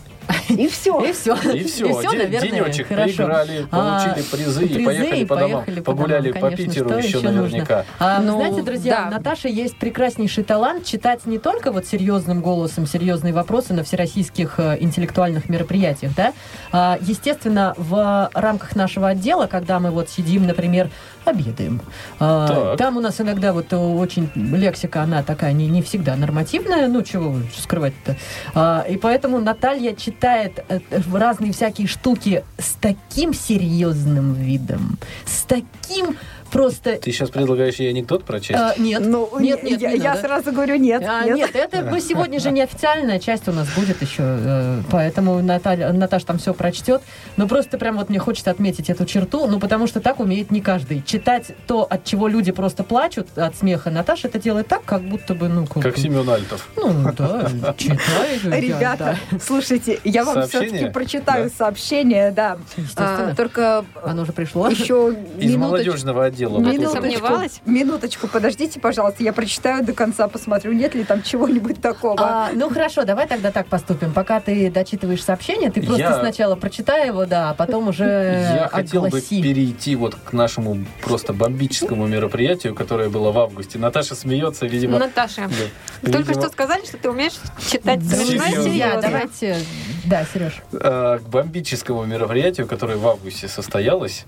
[0.48, 1.04] И все.
[1.04, 1.34] И все.
[1.52, 3.16] И все, наверное, денечек хорошо.
[3.18, 5.52] поиграли, А, получили призы, и призы, поехали и по домам.
[5.64, 7.42] поехали по Погуляли домам, по конечно, Питеру что еще еще нужно?
[7.42, 7.84] наверняка.
[7.98, 9.08] А, Ну, знаете, друзья, да.
[9.08, 14.54] у Наташи есть прекраснейший талант читать не только вот серьезным голосом серьезные вопросы на всероссийских
[14.58, 16.32] э, интеллектуальных мероприятиях, да.
[16.72, 20.90] А, естественно, в рамках нашего отдела, когда мы вот сидим, например,
[21.28, 21.80] обедаем,
[22.18, 22.78] а, Так.
[22.78, 27.36] там у нас иногда вот очень лексика, она такая не, не всегда нормативная, ну чего
[27.56, 28.16] скрывать-то.
[28.54, 30.80] А, и поэтому Наталья читает э,
[31.12, 36.16] разные всякие штуки с таким серьезным видом, с таким
[36.50, 36.96] просто...
[36.96, 38.58] Ты сейчас предлагаешь ей анекдот прочесть?
[38.58, 41.02] А, нет, Ну, нет, нет, я, не я сразу говорю нет.
[41.06, 41.50] А, нет.
[41.54, 46.38] это мы сегодня же неофициальная часть у нас будет еще, э, поэтому Наталья, Наташа там
[46.38, 47.02] все прочтет.
[47.36, 50.60] Но просто прям вот мне хочется отметить эту черту, ну потому что так умеет не
[50.60, 51.02] каждый.
[51.02, 55.34] Читать то, от чего люди просто плачут от смеха, Наташа это делает так, как будто
[55.34, 56.68] бы, ну, как, Как Семен Альтов.
[56.76, 58.42] ну да, читает.
[58.44, 61.50] Ребята, слушайте, я вам все-таки прочитаю Да.
[61.56, 62.58] сообщение, да.
[62.96, 64.68] А, только Оно уже пришло.
[64.68, 65.58] еще Из минуточку.
[65.58, 66.92] молодежного вот Минуточку.
[67.02, 67.60] Сомневалась?
[67.64, 72.16] минуточку, подождите, пожалуйста, я прочитаю до конца, посмотрю, нет ли там чего-нибудь такого.
[72.20, 74.12] А, ну хорошо, давай тогда так поступим.
[74.12, 78.04] Пока ты дочитываешь сообщение, ты просто Я- сначала прочитай его, да, а потом уже
[78.58, 83.78] Я хотел бы перейти вот к нашему просто бомбическому мероприятию, которое было в августе.
[83.78, 84.98] Наташа смеется, видимо.
[84.98, 85.54] Наташа, да,
[86.02, 87.34] вы только видимо, что сказали, что ты умеешь
[87.70, 89.00] читать смешно и Серьезно.
[89.02, 89.56] Давайте...
[90.04, 90.54] Да, Сереж.
[90.72, 94.24] э, к бомбическому мероприятию, которое в августе состоялось,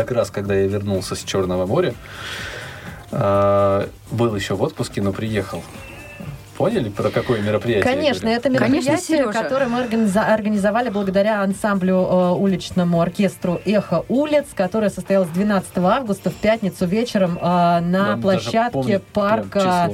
[0.00, 1.94] как раз когда я вернулся с Черного моря,
[3.12, 5.62] э, был еще в отпуске, но приехал.
[6.60, 7.82] Поняли, про какое мероприятие?
[7.82, 9.32] Конечно, это Конечно, мероприятие, Сережа.
[9.32, 16.34] которое мы организовали благодаря ансамблю э, уличному оркестру «Эхо улиц», которое состоялось 12 августа в
[16.34, 19.90] пятницу вечером э, на площадке парка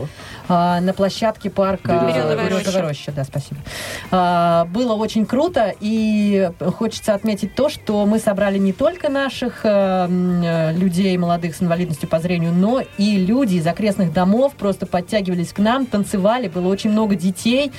[0.49, 2.83] а, на площадке парка Березовая роща.
[2.83, 3.13] роща.
[3.13, 3.61] Да, спасибо.
[4.11, 10.09] А, было очень круто, и хочется отметить то, что мы собрали не только наших э,
[10.09, 15.53] э, людей, молодых с инвалидностью по зрению, но и люди из окрестных домов просто подтягивались
[15.53, 17.71] к нам, танцевали, было очень много детей,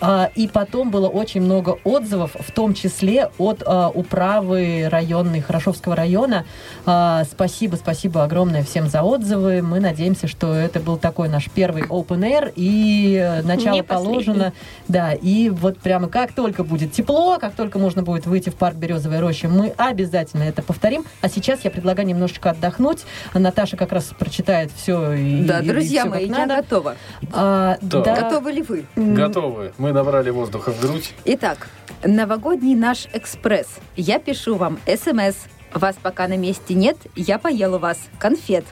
[0.00, 5.94] а, и потом было очень много отзывов, в том числе от а, управы районной Хорошовского
[5.96, 6.44] района.
[6.86, 9.62] А, Спасибо, спасибо огромное всем за отзывы.
[9.62, 14.52] Мы надеемся, что это был такой наш первый open air, и начало Не положено.
[14.88, 18.76] Да, и вот прямо как только будет тепло, как только можно будет выйти в парк
[18.76, 21.04] Березовая роща, мы обязательно это повторим.
[21.20, 23.00] А сейчас я предлагаю немножечко отдохнуть.
[23.34, 25.12] Наташа как раз прочитает все.
[25.12, 26.62] И, Да, и- и друзья всё мои, как я надо.
[26.62, 26.94] готова.
[27.32, 28.00] А, Да.
[28.02, 28.14] да.
[28.22, 28.86] Готовы ли вы?
[28.96, 29.72] Готовы.
[29.78, 31.14] Мы набрали воздуха в грудь.
[31.24, 31.68] Итак,
[32.04, 33.66] новогодний наш экспресс.
[33.96, 35.36] Я пишу вам СМС.
[35.74, 38.64] Вас пока на месте нет, я поел у вас конфет.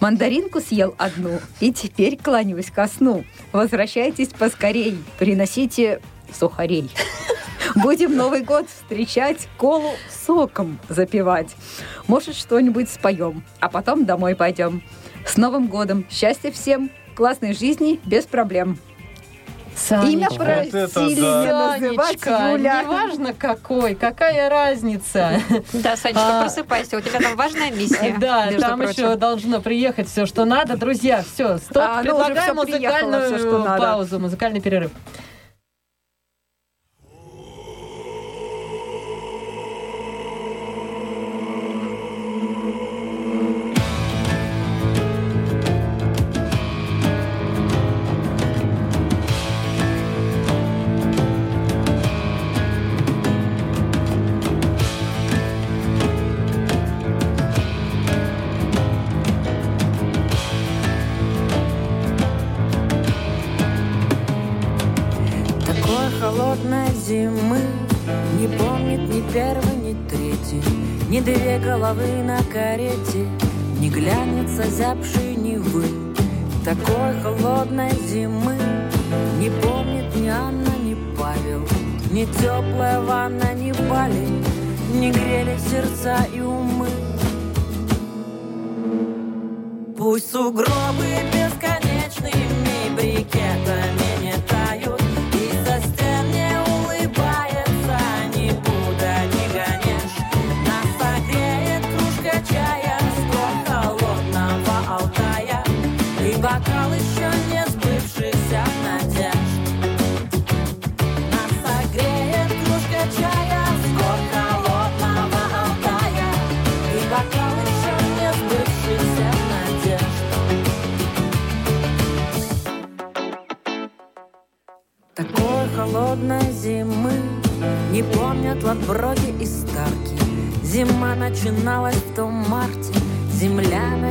[0.00, 3.24] Мандаринку съел одну, и теперь кланяюсь ко сну.
[3.52, 6.00] Возвращайтесь поскорей, приносите
[6.36, 6.90] сухарей.
[7.76, 11.54] Будем Новый год встречать, колу соком запивать.
[12.08, 14.82] Может, что-нибудь споем, а потом домой пойдем.
[15.24, 16.04] С Новым годом!
[16.10, 16.90] Счастья всем!
[17.14, 18.78] Классной жизни без проблем!
[19.90, 20.34] Имя Санечка.
[20.36, 22.82] просили не называть Санечка, Юля.
[22.82, 25.40] неважно какой, какая разница.
[25.72, 26.42] Да, Санечка, А.
[26.42, 28.14] просыпайся, у тебя там важная миссия.
[28.20, 28.92] Да, там прочим.
[28.92, 30.76] еще должно приехать все, что надо.
[30.76, 33.82] Друзья, все, стоп, А, ну, предлагаю приехало, музыкальную надо.
[33.82, 34.90] паузу, музыкальный перерыв.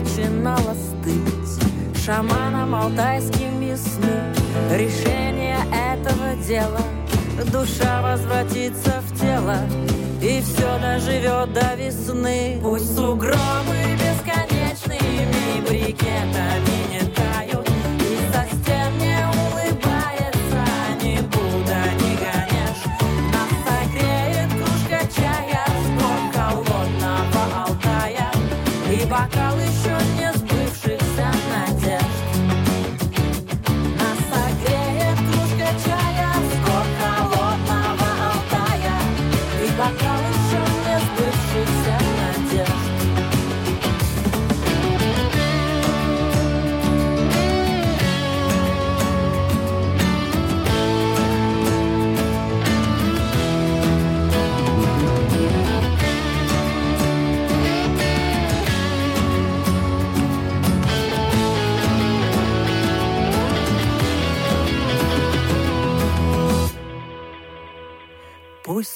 [0.01, 4.33] Начинала стыть Шаманам алтайским весны.
[4.71, 6.81] Решение этого дела.
[7.51, 9.57] Душа возвратится в тело
[10.21, 12.59] И все доживет до весны.
[12.61, 13.37] Пусть сугробы
[13.93, 17.10] бесконечными брикетами не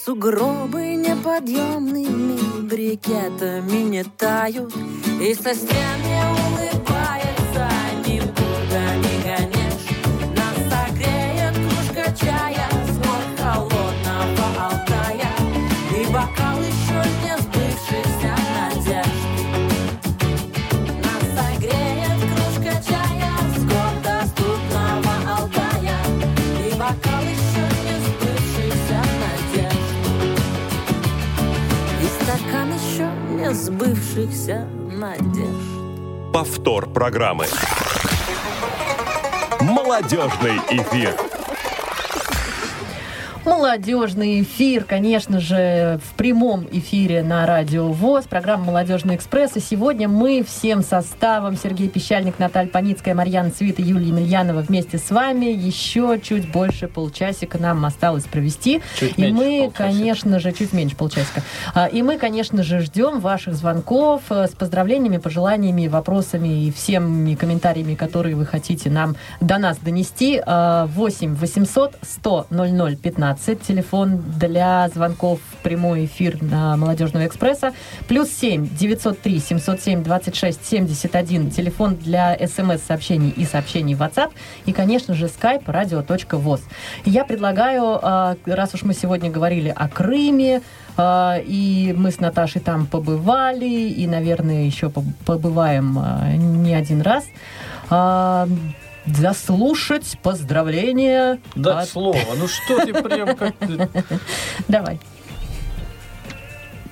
[0.06, 4.72] сугробы неподъемными брикетами не тают
[5.20, 7.15] И со стен не улыбается
[34.16, 37.46] сбывшихся надежд Повтор программы.
[39.62, 41.16] Молодежный эфир.
[43.46, 49.56] Молодежный эфир, конечно же, в прямом эфире на Радио ВОЗ, программа «Молодежный экспресс».
[49.56, 55.12] И сегодня мы всем составом, Сергей Пещальник, Наталья Паницкая, Марьяна Цвита, Юлия Емельянова вместе с
[55.12, 55.46] вами.
[55.46, 58.82] Еще чуть больше полчасика нам осталось провести.
[59.00, 59.74] Чуть и мы, полчасика.
[59.78, 61.44] конечно же, чуть меньше полчасика.
[61.76, 67.36] А, И мы, конечно же, ждем ваших звонков э, с поздравлениями, пожеланиями, вопросами и всеми
[67.36, 70.42] комментариями, которые вы хотите нам до нас донести.
[70.44, 77.74] А, 8 800 100 00 15 телефон для звонков в прямой эфир на Молодежного экспресса.
[78.08, 84.32] Плюс 7 903 707 26 71 телефон для смс-сообщений и сообщений в WhatsApp.
[84.66, 86.62] И, конечно же, skype radio.voz.
[87.06, 90.62] Я предлагаю, а, раз уж мы сегодня говорили о Крыме,
[90.98, 97.02] а, и мы с Наташей там побывали, и, наверное, еще поб- побываем а, не один
[97.02, 97.26] раз.
[99.08, 101.40] Заслушать поздравления.
[101.56, 102.20] Да, от- слово.
[102.38, 103.56] Ну что ты прям как...
[103.58, 103.90] ты-
[104.68, 105.00] Давай.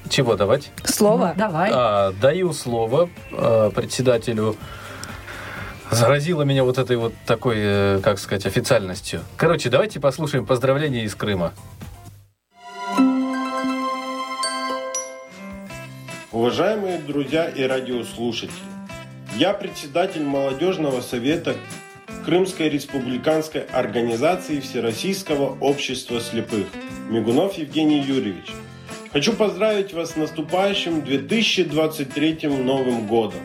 [0.10, 0.72] Чего давать?
[0.84, 1.34] Слово?
[1.36, 1.72] Давай.
[1.74, 4.56] А, даю слово а, председателю
[5.90, 9.22] заразила меня вот этой вот такой, э, как сказать, официальностью.
[9.38, 11.54] Короче, давайте послушаем поздравления из Крыма.
[16.32, 18.52] Уважаемые друзья и радиослушатели,
[19.38, 21.56] я председатель молодежного совета
[22.26, 26.68] Крымской республиканской организации Всероссийского общества слепых
[27.10, 28.52] Мигунов Евгений Юрьевич.
[29.12, 33.42] Хочу поздравить вас с наступающим 2023 Новым годом.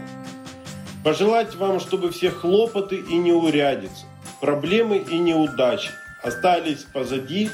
[1.05, 4.07] Пожелать вам, чтобы все хлопоты и неурядицы,
[4.41, 5.91] проблемы и неудачи
[6.23, 7.51] остались позади,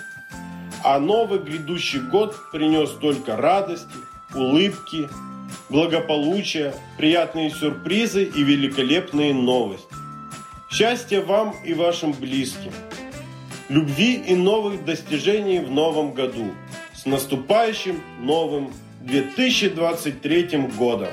[0.84, 3.96] а новый грядущий год принес только радости,
[4.34, 5.08] улыбки,
[5.70, 10.03] благополучия, приятные сюрпризы и великолепные новости.
[10.76, 12.72] Счастья вам и вашим близким.
[13.68, 16.50] Любви и новых достижений в новом году.
[16.92, 18.72] С наступающим новым
[19.02, 21.10] 2023 годом!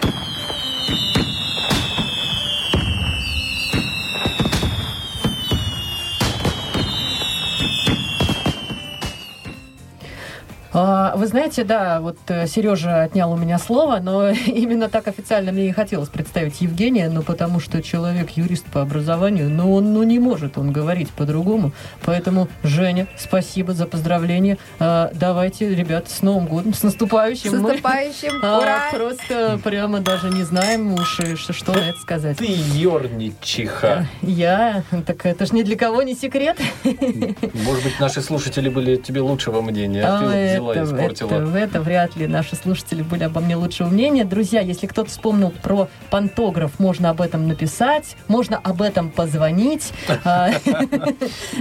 [10.73, 15.67] Вы знаете, да, вот э, Сережа отнял у меня слово, но именно так официально мне
[15.67, 20.19] и хотелось представить Евгения, ну потому что человек юрист по образованию, но он ну, не
[20.19, 21.73] может он говорить по-другому.
[22.05, 24.57] Поэтому, Женя, спасибо за поздравление.
[24.79, 27.49] А, Давайте, ребят, с Новым годом, с наступающим.
[27.49, 28.31] С Мы, наступающим!
[28.43, 28.79] а, Ура!
[28.91, 32.37] Просто прямо даже не знаем уж, и что, что на это сказать.
[32.37, 34.07] Ты ерничиха.
[34.21, 34.83] Я?
[35.05, 36.57] Так это ж ни для кого не секрет.
[36.83, 41.29] Может быть, наши слушатели были тебе лучшего мнения, а ты и это, испортила.
[41.29, 44.25] это, это вряд ли наши слушатели были обо мне лучшего мнения.
[44.25, 49.91] Друзья, если кто-то вспомнил про пантограф, можно об этом написать, можно об этом позвонить.
[50.23, 50.51] А,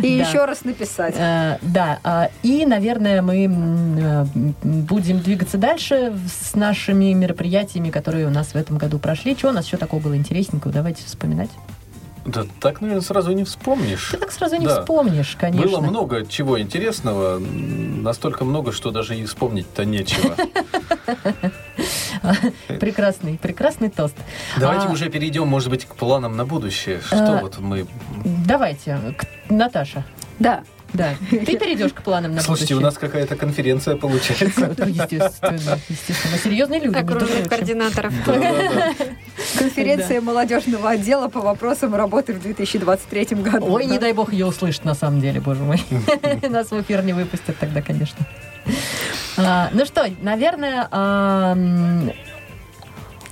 [0.02, 1.14] И еще раз написать.
[1.18, 8.30] А, Да, а, и, наверное, мы м, будем двигаться дальше с нашими мероприятиями, которые у
[8.30, 9.34] нас в этом году прошли.
[9.36, 10.72] Что у нас еще такого было интересненького?
[10.72, 11.50] Давайте вспоминать.
[12.32, 14.10] Да так, наверное, сразу не вспомнишь.
[14.12, 14.80] Ты так сразу не Да.
[14.80, 15.66] вспомнишь, конечно.
[15.68, 20.34] Было много чего интересного, настолько много, что даже и вспомнить-то нечего.
[22.80, 24.14] Прекрасный, прекрасный тост.
[24.58, 27.00] Давайте А, уже перейдем, может быть, к планам на будущее.
[27.04, 27.86] Что А, вот мы...
[28.46, 30.04] Давайте, к- Наташа.
[30.38, 30.62] Да.
[30.92, 31.14] Да.
[31.30, 34.74] Ты перейдешь к планам на Слушайте, у нас какая-то конференция получается.
[34.76, 36.32] Ну, Естественно, естественно.
[36.32, 36.96] Мы серьезные люди.
[36.96, 38.12] Окружных координаторов.
[39.58, 43.66] Конференция молодежного отдела по вопросам работы в 2023 году.
[43.72, 44.00] Ой, не Да.
[44.02, 45.82] дай бог ее услышать, на самом деле, боже мой.
[46.48, 48.26] Нас в эфир не выпустят тогда, конечно.
[49.36, 50.88] А, Ну что, наверное...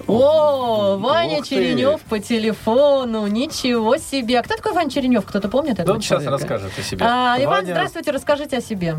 [0.08, 1.42] О, Ваня.
[1.42, 3.26] Черенев по телефону.
[3.26, 4.40] Ничего себе.
[4.40, 5.24] А кто такой Ваня Черенев?
[5.26, 7.04] Кто-то помнит этого он сейчас расскажет о себе.
[7.04, 8.96] А, Иван, Ваня- здравствуйте, расскажите о себе.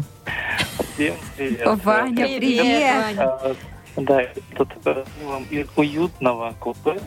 [0.94, 1.84] Всем привет.
[1.84, 3.18] Ваня, привет!
[3.18, 3.56] А,
[3.98, 4.22] Да,
[4.56, 7.00] тут э, вам из уютного купе,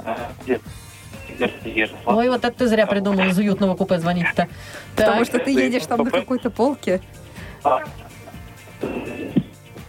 [0.00, 0.60] а, где.
[2.04, 4.46] Ой, вот это ты зря придумал из уютного купе звонить-то.
[4.94, 7.00] Потому что ты едешь там на какой-то полке.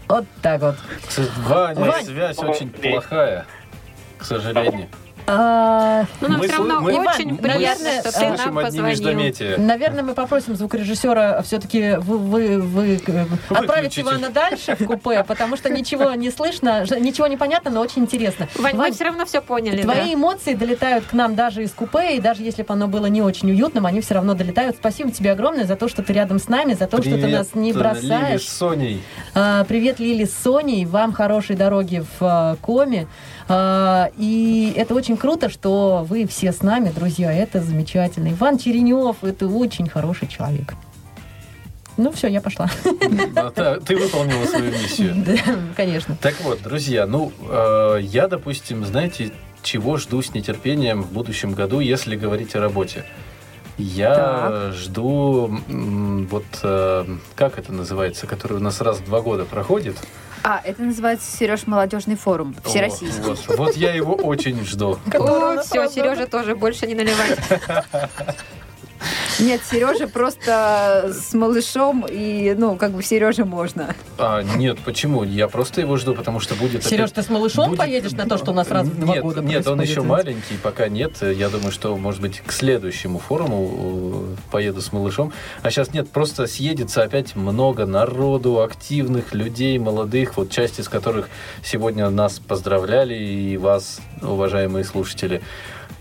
[0.08, 0.76] Вот так вот.
[1.48, 2.06] Ваня, Вань.
[2.06, 3.46] связь очень плохая,
[4.18, 4.90] к сожалению.
[5.40, 9.34] А, Ну, нам Мы все равно мы- очень мы приятно, что ты нам позвонил.
[9.58, 13.98] Наверное, мы попросим звукорежиссера все-таки вы, вы, вы, э, отправить.
[14.00, 18.48] Ивана дальше в купе, потому что ничего не слышно, ничего не понятно, но очень интересно.
[18.56, 19.82] Вань, мы Вань, все равно все поняли.
[19.82, 20.14] Твои да.
[20.14, 23.50] эмоции долетают к нам даже из купе, и даже если бы оно было не очень
[23.52, 24.76] уютным, они все равно долетают.
[24.78, 27.40] Спасибо тебе огромное за то, что ты рядом с нами, за то, что ты Привет,
[27.40, 28.48] нас не э, Лили бросаешь.
[28.48, 29.04] с Соней.
[29.34, 30.86] А, Привет, Лили с Соней.
[30.86, 33.08] Вам хорошей дороги в а, Коме.
[33.50, 37.32] А, И это очень круто, что вы все с нами, друзья.
[37.34, 38.30] Это замечательно.
[38.30, 40.74] Иван Черенев, это очень хороший человек.
[41.96, 42.70] Ну все, я пошла.
[43.56, 45.14] Да, Ты выполнила свою миссию.
[45.26, 45.36] Да,
[45.76, 46.18] конечно.
[46.20, 49.32] Так вот, друзья, ну, э, я, допустим, знаете,
[49.62, 53.06] чего жду с нетерпением в будущем году, если говорить о работе?
[53.78, 59.46] Я жду, м, вот, э, как это называется, который у нас раз в два года
[59.46, 59.98] проходит.
[60.44, 62.56] А, это называется, Сереж, молодежный форум.
[62.66, 63.24] Всероссийский.
[63.24, 65.00] Вот, вот, вот я его очень жду.
[65.14, 67.40] О, все, Сережа тоже больше не наливать.
[69.40, 73.96] Нет, Сережа просто с малышом, и, ну, как бы Сереже можно.
[74.18, 75.24] А, нет, почему?
[75.24, 76.84] Я просто его жду, потому что будет...
[76.84, 79.16] Сереж, опять- ты с малышом будет- поедешь на то, что у нас раз в два
[79.16, 81.22] нет, года Нет, он еще маленький, пока нет.
[81.22, 85.34] Я думаю, что, может быть, к следующему форуму э, поеду с малышом.
[85.62, 91.30] А сейчас нет, просто съедется опять много народу, активных людей, молодых, вот часть из которых
[91.64, 95.42] сегодня нас поздравляли, и вас, уважаемые слушатели.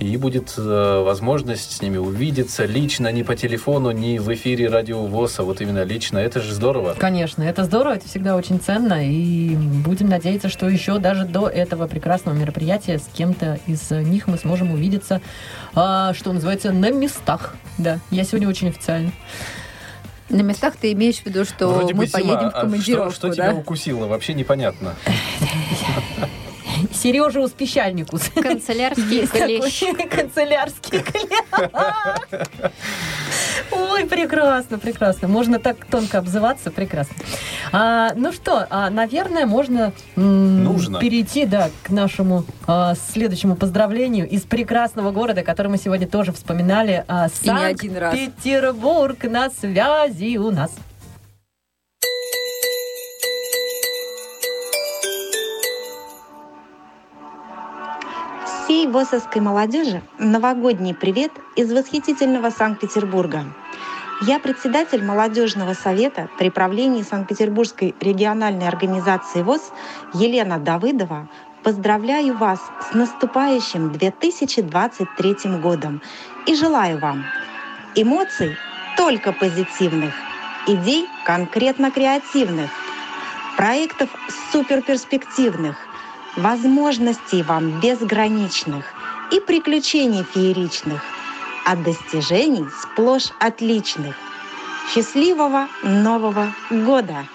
[0.02, 5.06] И будет э, возможность с ними увидеться лично, не по телефону, не в эфире радио
[5.06, 6.18] ВОЗ, а вот именно лично.
[6.18, 6.94] Это же здорово.
[6.98, 11.86] Конечно, это здорово, это всегда очень ценно, и будем надеяться, что еще даже до этого
[11.86, 15.20] прекрасного мероприятия с кем-то из них мы сможем увидеться,
[15.74, 17.54] а, что называется, на местах.
[17.78, 19.12] Да, я сегодня очень официально.
[20.28, 23.28] На местах ты имеешь в виду, что Вроде мы бы поедем в а командировку, что,
[23.32, 23.48] что да?
[23.50, 24.06] тебя укусило?
[24.06, 24.94] Вообще непонятно.
[26.92, 28.22] Сережа Успещальникус.
[28.34, 29.82] Канцелярский клещ.
[30.10, 31.40] Канцелярский клещ.
[33.70, 35.28] Ой, прекрасно, прекрасно.
[35.28, 37.14] Можно так тонко обзываться, прекрасно.
[37.72, 40.98] А, ну что, а, наверное, можно м, Нужно.
[40.98, 47.04] перейти да, к нашему а, следующему поздравлению из прекрасного города, который мы сегодня тоже вспоминали.
[47.08, 48.14] А, И не один раз.
[48.14, 50.72] Санкт-Петербург на связи у нас.
[58.72, 63.44] Всей ВОСовской молодежи новогодний привет из восхитительного Санкт-Петербурга.
[64.22, 69.60] Я председатель молодежного совета при правлении Санкт-Петербургской региональной организации ВОЗ
[70.14, 71.28] Елена Давыдова
[71.62, 72.60] поздравляю вас
[72.90, 76.00] с наступающим 2023 годом
[76.46, 77.26] и желаю вам
[77.94, 78.56] эмоций
[78.96, 80.14] только позитивных,
[80.66, 82.70] идей конкретно креативных,
[83.58, 84.08] проектов
[84.50, 85.76] суперперспективных,
[86.36, 88.84] возможностей вам безграничных
[89.30, 91.02] и приключений фееричных,
[91.64, 94.16] а достижений сплошь отличных.
[94.92, 97.26] Счастливого Нового года!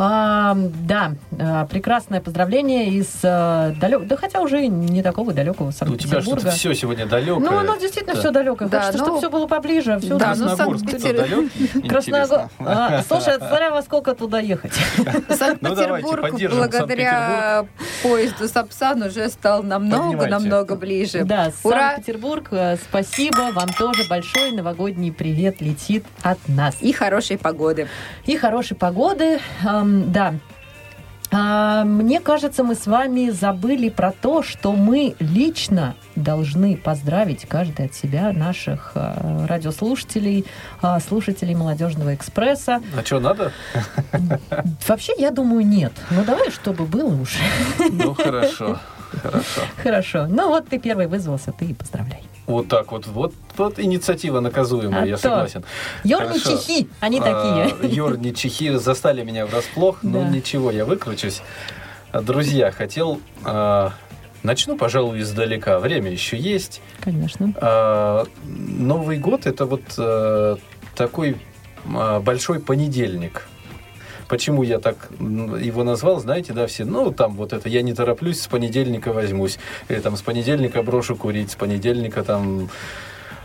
[0.00, 5.86] А, да, а, прекрасное поздравление из далекого, да хотя уже не такого далекого У тебя
[5.86, 6.50] что-то Санкт-Петербурга.
[6.50, 7.50] все сегодня далекое.
[7.50, 8.20] Ну, оно действительно Да.
[8.20, 8.68] все далекое.
[8.68, 9.98] Да, Хочется, ну, чтобы все было поближе.
[9.98, 11.88] Все да, ну, Красногорск Санкт-Петер- это далекий?
[11.88, 12.40] Красногор...
[12.60, 14.72] А, слушай, а смотря во сколько туда ехать.
[15.60, 17.66] Ну, давайте, Санкт-Петербург поддержим благодаря
[18.02, 21.24] поезду Сапсан уже стал намного-намного ближе.
[21.24, 21.92] Да, Ура!
[21.92, 23.50] Санкт-Петербург, э, спасибо.
[23.52, 26.76] Вам тоже большой новогодний привет летит от нас.
[26.80, 27.88] И хорошей погоды.
[28.26, 29.40] И хорошей погоды.
[29.64, 30.34] Эм, да.
[31.30, 37.86] А, мне кажется, мы с вами забыли про то, что мы лично должны поздравить каждый
[37.86, 40.46] от себя наших э, радиослушателей,
[40.82, 42.80] э, слушателей молодежного экспресса.
[42.96, 43.52] А что, надо?
[44.88, 45.92] Вообще, я думаю, нет.
[46.10, 47.36] Ну давай, чтобы было уж.
[47.90, 48.78] Ну, хорошо.
[49.22, 49.60] Хорошо.
[49.82, 50.26] Хорошо.
[50.28, 52.22] Ну вот ты первый вызвался, ты и поздравляй.
[52.46, 53.06] Вот так вот.
[53.06, 55.22] Вот, вот инициатива наказуемая, А я то.
[55.22, 55.64] согласен.
[56.04, 56.56] Ёрни Хорошо.
[56.58, 57.94] чехи, они А, такие.
[57.94, 60.28] Ёрни чехи застали меня врасплох, но Да.
[60.28, 61.42] ничего, я выкручусь.
[62.12, 63.20] Друзья, хотел...
[63.44, 63.92] а,
[64.44, 65.80] Начну, пожалуй, издалека.
[65.80, 66.80] Время еще есть.
[67.00, 67.52] Конечно.
[67.56, 70.56] А, Новый год это вот э,
[70.94, 71.36] такой
[71.92, 73.46] а, большой понедельник.
[74.28, 78.40] Почему я так его назвал, знаете, да, все, ну, там вот это, я не тороплюсь,
[78.40, 79.58] с понедельника возьмусь,
[79.88, 82.68] или там с понедельника брошу курить, с понедельника там,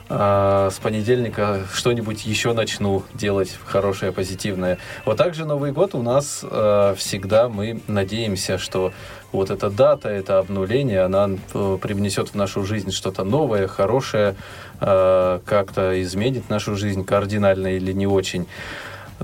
[0.09, 4.77] а, с понедельника что-нибудь еще начну делать хорошее, позитивное.
[5.05, 8.91] Вот так же Новый год у нас э, всегда мы надеемся, что
[9.31, 14.36] вот эта дата, это обнуление, она э, привнесет в нашу жизнь что-то новое, хорошее,
[14.81, 18.45] э, как-то изменит нашу жизнь кардинально или не очень.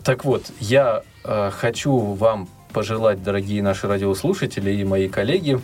[0.01, 5.59] Так вот, я хочу вам пожелать, дорогие наши радиослушатели и мои коллеги,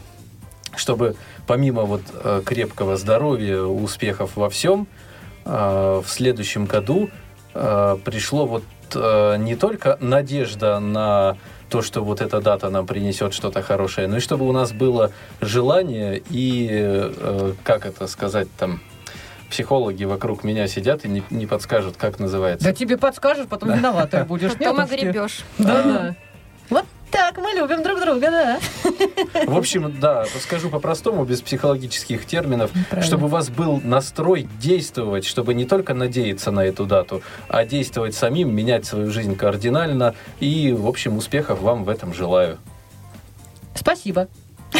[0.75, 1.15] чтобы
[1.47, 4.87] помимо вот э, крепкого здоровья, успехов во всем,
[5.45, 7.09] э, в следующем году
[7.53, 11.37] э, пришло вот э, не только надежда на
[11.69, 15.11] то, что вот эта дата нам принесет что-то хорошее, но и чтобы у нас было
[15.41, 18.81] желание и, э, как это сказать там,
[19.49, 22.65] психологи вокруг меня сидят и не, не подскажут, как называется.
[22.65, 24.53] Да тебе подскажешь, потом виноватой будешь.
[24.53, 25.43] Потом огребешь.
[25.57, 26.15] Да, да.
[26.69, 28.59] Вот так мы любим друг друга, да.
[29.45, 33.03] В общем, да, скажу по-простому, без психологических терминов, Правильно.
[33.03, 38.15] чтобы у вас был настрой действовать, чтобы не только надеяться на эту дату, а действовать
[38.15, 40.15] самим, менять свою жизнь кардинально.
[40.39, 42.57] И, в общем, успехов вам в этом желаю.
[43.75, 44.27] Спасибо.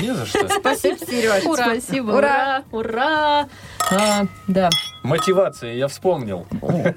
[0.02, 0.48] Не за что.
[0.50, 1.44] Спасибо, Сереж.
[1.46, 1.64] Ура.
[1.66, 2.12] Спасибо.
[2.12, 2.64] Ура.
[2.72, 3.48] Ура.
[3.92, 4.70] А, да.
[5.04, 6.48] Мотивация, я вспомнил.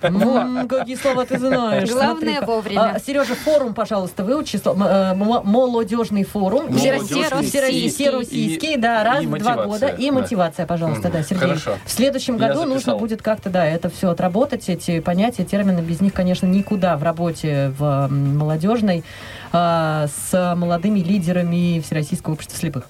[0.03, 1.91] М, Какие слова ты знаешь.
[1.91, 2.47] Главное смотри-ка.
[2.47, 2.93] вовремя.
[2.95, 4.57] А, Сережа, форум, пожалуйста, выучи.
[4.57, 6.67] сло- м- э, м- Молодежный форум.
[6.71, 7.49] Молодежный.
[7.49, 9.87] Всероссийский, да, раз в два мотивация, года.
[9.89, 10.13] И да.
[10.13, 11.49] мотивация, пожалуйста, да, Сергей.
[11.49, 11.73] Хорошо.
[11.85, 12.99] В следующем Я году нужно записал.
[12.99, 15.81] будет как-то, да, это все отработать, эти понятия, термины.
[15.81, 19.05] Без них, конечно, никуда в работе в м, молодежной а,
[19.53, 22.85] с молодыми лидерами Всероссийского общества слепых.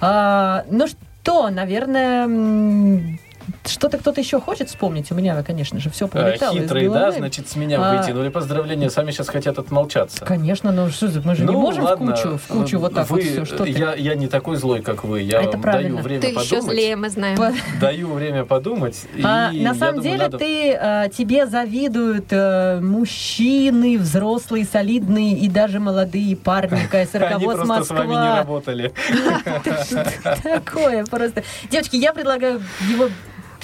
[0.00, 3.18] А, Ну что, наверное,
[3.66, 5.10] Что-то кто-то еще хочет вспомнить?
[5.12, 8.28] У меня, конечно же, все А, полетало из Хитрые, да, значит, с меня А, вытянули
[8.28, 10.24] поздравления, сами сейчас хотят отмолчаться.
[10.24, 13.08] Конечно, ну что мы же не Ну, можем ладно, в кучу, в кучу вот так
[13.10, 13.44] вы, вот все.
[13.44, 13.70] Что ты?
[13.70, 15.20] я, я не такой злой, как вы.
[15.22, 15.90] Я Это вам правильно.
[15.96, 16.64] даю время Ты еще подумать.
[16.74, 17.38] злее, мы знаем.
[17.80, 19.06] Даю время подумать.
[19.22, 25.34] А, и на самом думаю, деле надо- ты, а, тебе завидуют э, мужчины, взрослые, солидные
[25.38, 28.92] и даже молодые парни КСРК Они просто с вами не работали.
[30.42, 31.42] Такое просто.
[31.70, 33.08] Девочки, я предлагаю его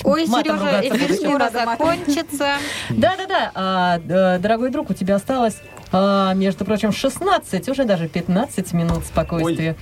[0.04, 2.56] Ой, матом Сережа, эфир закончится.
[2.90, 5.56] Да-да-да, а, д- дорогой друг, у тебя осталось,
[5.92, 9.76] а, между прочим, 16, уже даже 15 минут спокойствия.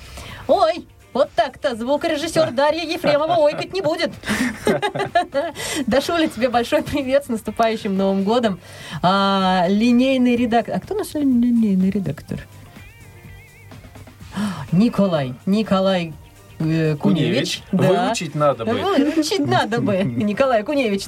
[0.47, 4.13] Ой, вот так-то звукорежиссер Дарья Ефремова ойкать не будет.
[5.87, 8.59] Дашуля, тебе большой привет с наступающим Новым годом.
[9.03, 10.75] А, линейный редактор.
[10.77, 12.41] А кто наш ли- линейный редактор?
[14.73, 15.35] Николай.
[15.47, 16.24] Николай э,
[16.59, 16.99] Куневич.
[16.99, 17.63] Куневич.
[17.73, 18.07] Да.
[18.07, 18.73] Выучить надо бы.
[18.73, 19.97] Выучить надо бы.
[20.05, 21.05] Николай Куневич.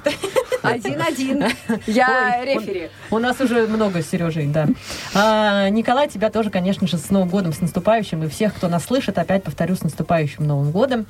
[0.63, 1.45] Один-один.
[1.87, 2.91] Я Ой, рефери.
[3.11, 4.67] У нас уже много Сережей, да.
[5.15, 8.25] А, Николай, тебя тоже, конечно же, с Новым годом, с наступающим.
[8.25, 11.07] И всех, кто нас слышит, опять повторю, с наступающим Новым годом.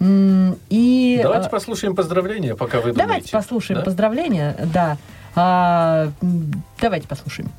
[0.00, 3.00] И Давайте а, послушаем поздравления, пока вы думаете.
[3.00, 3.84] давайте послушаем Да?
[3.84, 4.56] поздравления.
[4.72, 4.96] Да.
[5.34, 6.10] А,
[6.80, 7.50] давайте послушаем.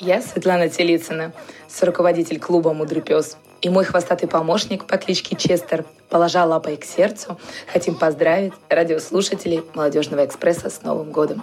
[0.00, 1.32] Я Светлана Телицына,
[1.80, 3.36] руководитель клуба «Мудрый пес».
[3.62, 7.36] И мой хвостатый помощник по кличке Честер, положа лапой к сердцу,
[7.66, 11.42] хотим поздравить радиослушателей «Молодежного экспресса» с Новым годом.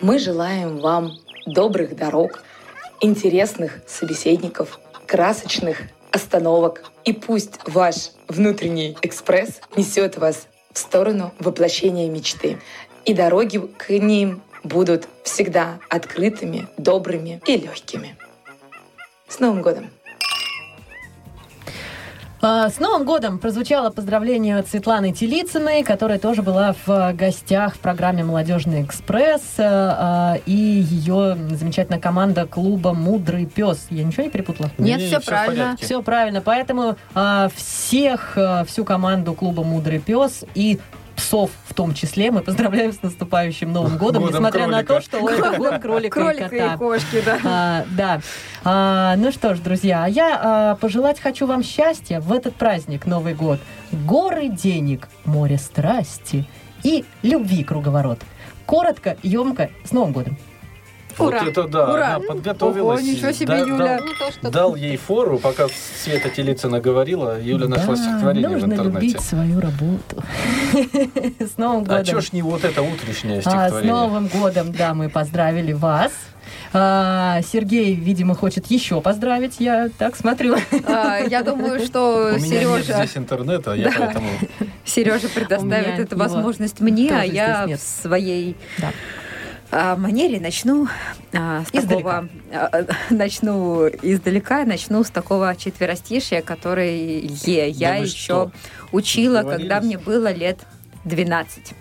[0.00, 2.44] Мы желаем вам добрых дорог,
[3.00, 6.84] интересных собеседников, красочных остановок.
[7.04, 12.60] И пусть ваш внутренний экспресс несет вас в сторону воплощения мечты.
[13.04, 18.16] И дороги к ним будут всегда открытыми, добрыми и легкими.
[19.28, 19.90] С Новым годом!
[22.46, 27.78] А, С Новым годом прозвучало поздравление от Светланы Телицыной, которая тоже была в гостях в
[27.78, 33.86] программе «Молодежный экспресс», а, и ее замечательная команда клуба «Мудрый пес».
[33.88, 34.70] Я ничего не перепутала?
[34.76, 35.76] Нет, Не-не, всё всё в правильно.
[35.80, 36.40] Все правильно.
[36.42, 40.78] Поэтому а, всех, а, всю команду клуба «Мудрый пес» и
[41.16, 44.94] псов в том числе мы поздравляем с наступающим Новым годом, Годом несмотря на кролика.
[44.94, 46.74] то, что это год кролика, Кролика и кота.
[46.74, 47.38] и кошки, да.
[47.44, 48.20] А, да.
[48.62, 53.06] А, ну что ж, друзья, а я а, пожелать хочу вам счастья в этот праздник,
[53.06, 53.58] Новый год.
[53.90, 56.48] Горы денег, море страсти
[56.84, 58.20] и любви круговорот.
[58.66, 60.38] Коротко, емко, с Новым годом.
[61.18, 62.06] Вот это да, Ура!
[62.16, 63.00] она подготовилась.
[63.00, 63.76] Ого, ничего себе, Да- Юля.
[63.78, 65.66] Дал, Ну, то, что- дал ей фору, пока
[66.02, 69.06] Света Телицына говорила, Юля нашла Да, стихотворение в нужно интернете.
[69.06, 70.22] любить свою работу.
[71.38, 71.98] С Новым годом.
[72.00, 73.92] А чё ж не вот это утреннее А, с стихотворение?
[73.92, 76.12] Новым годом, да, мы поздравили вас.
[76.76, 80.56] А, Сергей, видимо, хочет еще поздравить, я так смотрю.
[80.86, 84.26] А, Я думаю, что У меня нет здесь интернета, я поэтому...
[84.84, 88.90] Сережа предоставит эту возможность мне, а я в своей а,
[89.96, 90.88] манере начну
[91.32, 91.96] а, с Издалека.
[91.96, 98.52] такого, а, начну издалека, начну с такого четверостишия, которое я Да еще что?
[98.92, 100.60] учила, когда мне было лет
[101.04, 101.74] 12.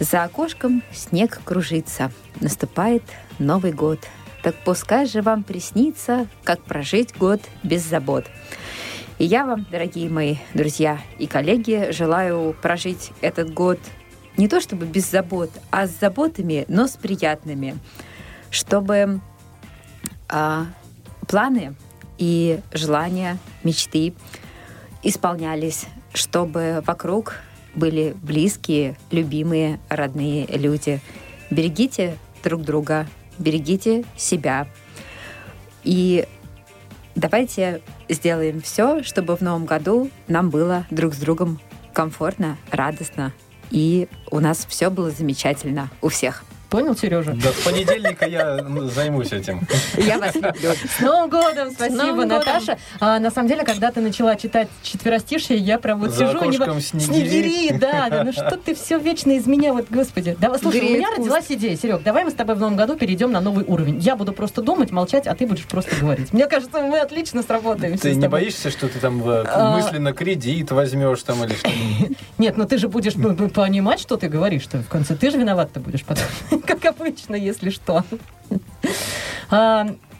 [0.00, 2.10] За окошком снег кружится,
[2.40, 3.04] наступает
[3.38, 4.00] Новый год.
[4.42, 8.26] Так пускай же вам приснится, как прожить год без забот.
[9.18, 13.78] И я вам, дорогие мои друзья и коллеги, желаю прожить этот год
[14.36, 17.76] не то чтобы без забот, а с заботами, но с приятными,
[18.50, 19.20] чтобы
[20.28, 20.66] а,
[21.28, 21.74] планы
[22.18, 24.14] и желания, мечты
[25.02, 27.34] исполнялись, чтобы вокруг
[27.74, 31.00] были близкие, любимые, родные люди.
[31.50, 33.06] Берегите друг друга,
[33.38, 34.66] берегите себя.
[35.84, 36.26] И
[37.14, 41.60] давайте сделаем все, чтобы в новом году нам было друг с другом
[41.92, 43.32] комфортно, радостно,
[43.72, 46.44] и у нас все было замечательно у всех.
[46.72, 47.32] Понял, Сережа?
[47.34, 49.60] Да, с понедельника я м, займусь этим.
[49.98, 50.72] Я вас люблю.
[50.96, 51.70] С Новым годом!
[51.70, 52.28] Спасибо, Новым годом!
[52.38, 52.78] Наташа.
[52.98, 56.48] А, на самом деле, когда ты начала читать четверостишие, я прям вот За сижу и
[56.48, 57.72] не окошком во- снегири.
[57.78, 60.34] да, да, ну что ты все вечно из меня, вот, господи.
[60.40, 61.18] Давай, слушай, у Греет меня куст.
[61.18, 63.98] родилась идея, Серег, давай мы с тобой в новом году перейдем на новый уровень.
[63.98, 66.32] Я буду просто думать, молчать, а ты будешь просто говорить.
[66.32, 69.76] Мне кажется, мы отлично сработаемся Ты не боишься, что ты там э, А.
[69.76, 72.16] мысленно кредит возьмешь там или что-нибудь?
[72.38, 75.36] Нет, ну ты же будешь п- понимать, что ты говоришь, что в конце ты же
[75.36, 76.24] виноват-то будешь потом,
[76.66, 78.04] как обычно, если что.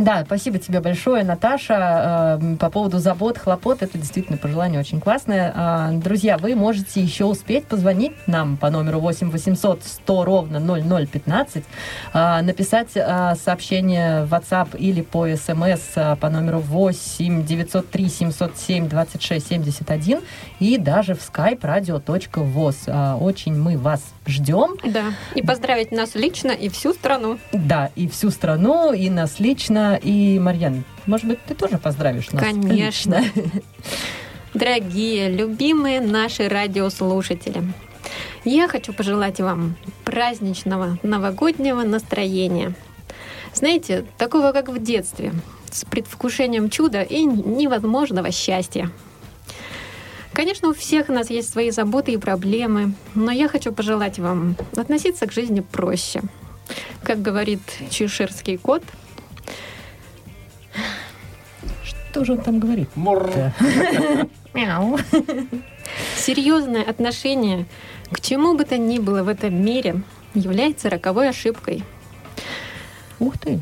[0.00, 2.38] Да, спасибо тебе большое, Наташа.
[2.40, 5.52] Э, По поводу забот, хлопот, это действительно пожелание очень классное.
[5.54, 11.64] А, Друзья, вы можете еще успеть позвонить нам по номеру 8 800 100 ровно 0015,
[12.12, 19.46] а, написать а, сообщение в WhatsApp или по а, по номеру 8 903 707 26
[19.48, 20.20] 71
[20.60, 23.18] и даже в skype radio.voz.
[23.20, 24.76] Очень мы вас ждем.
[24.84, 27.38] Да, и поздравить нас лично и всю страну.
[27.52, 32.42] Да, и всю страну, и нас лично, и Марьян, может быть, ты тоже поздравишь нас?
[32.42, 33.24] Конечно.
[34.54, 37.62] Дорогие, любимые наши радиослушатели,
[38.44, 42.74] я хочу пожелать вам праздничного новогоднего настроения.
[43.54, 45.32] Знаете, такого, как в детстве,
[45.70, 48.90] с предвкушением чуда и невозможного счастья.
[50.32, 54.56] Конечно, у всех у нас есть свои заботы и проблемы, но я хочу пожелать вам
[54.76, 56.22] относиться к жизни проще.
[57.02, 57.60] Как говорит
[57.90, 58.82] чеширский кот,
[62.10, 62.88] Что же он там говорит?
[62.96, 63.52] Да.
[64.52, 64.98] Мяу.
[66.16, 67.66] серьезное отношение
[68.10, 70.02] к чему бы то ни было в этом мире
[70.34, 71.84] является роковой ошибкой.
[73.20, 73.60] Ух ты.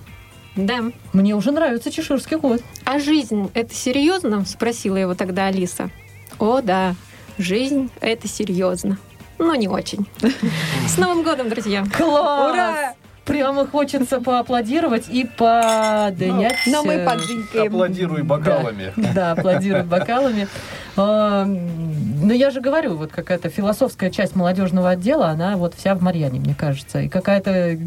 [0.56, 0.84] Да.
[1.12, 2.62] Мне уже нравится чеширский кот.
[2.84, 4.46] А жизнь это серьезно?
[4.46, 5.90] Спросила его тогда Алиса.
[6.38, 6.94] О, да,
[7.36, 8.98] жизнь это серьезно.
[9.38, 10.06] Но не очень.
[10.88, 11.84] С Новым годом, друзья!
[11.94, 12.52] Класс!
[12.52, 12.94] Ура!
[13.28, 16.56] Прямо хочется поаплодировать и поднять.
[16.66, 17.74] Но мы поджинкаем.
[17.74, 18.92] Аплодируй бокалами.
[19.14, 20.48] Да, аплодируют бокалами.
[20.96, 26.02] А, Но я же говорю, вот какая-то философская часть молодежного отдела, она вот вся в
[26.02, 27.02] Марьяне, мне кажется.
[27.02, 27.78] И какая-то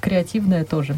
[0.00, 0.96] креативная тоже.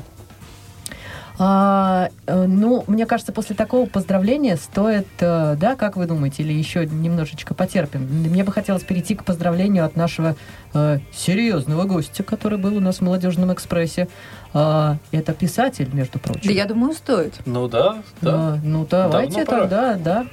[1.37, 6.53] А, э, ну, мне кажется, после такого поздравления стоит, э, да, как вы думаете, или
[6.53, 8.03] еще немножечко потерпим?
[8.03, 10.37] Мне бы хотелось перейти к поздравлению от нашего
[10.75, 14.09] э, серьезного гостя, который был у нас в молодежном экспрессе.
[14.53, 16.43] А, это писатель, между прочим.
[16.45, 17.35] Да я думаю, стоит.
[17.47, 18.35] Ну да, да.
[18.35, 19.61] А, ну давайте Давно пора.
[19.63, 20.27] тогда, да.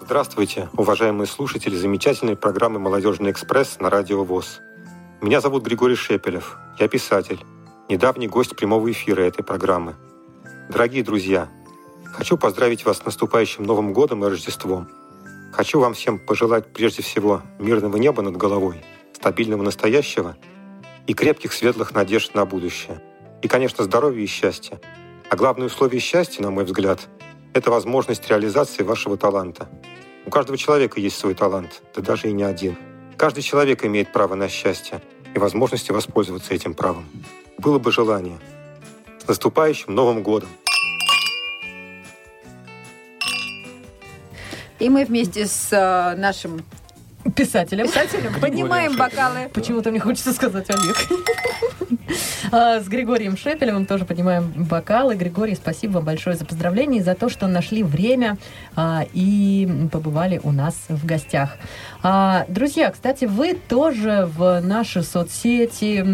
[0.00, 4.62] Здравствуйте, уважаемые слушатели замечательной программы «Молодежный экспресс» на Радио ВОЗ.
[5.20, 6.58] Меня зовут Григорий Шепелев.
[6.78, 7.40] Я писатель,
[7.88, 9.96] недавний гость прямого эфира этой программы.
[10.70, 11.48] Дорогие друзья,
[12.04, 14.88] хочу поздравить вас с наступающим Новым годом и Рождеством.
[15.52, 20.36] Хочу вам всем пожелать прежде всего мирного неба над головой, стабильного настоящего
[21.08, 23.02] и крепких светлых надежд на будущее.
[23.42, 24.80] И, конечно, здоровья и счастья.
[25.28, 27.08] А главное условие счастья, на мой взгляд,
[27.54, 29.68] это возможность реализации вашего таланта.
[30.26, 32.76] У каждого человека есть свой талант, да даже и не один.
[33.18, 35.00] Каждый человек имеет право на счастье
[35.34, 37.04] и возможности воспользоваться этим правом.
[37.58, 38.38] Было бы желание.
[39.18, 40.48] С наступающим Новым годом!
[44.78, 46.62] И мы вместе с э, нашим
[47.34, 47.86] Писателем.
[47.86, 49.48] писателем поднимаем бокалы.
[49.52, 50.96] Почему-то мне хочется сказать Олег.
[52.50, 55.14] А, С Григорием Шепелевым тоже поднимаем бокалы.
[55.16, 58.38] Григорий, спасибо вам большое за поздравления и за то, что нашли время
[58.74, 61.56] а, и побывали у нас в гостях.
[62.02, 66.04] А, Друзья, кстати, вы тоже в наши соцсети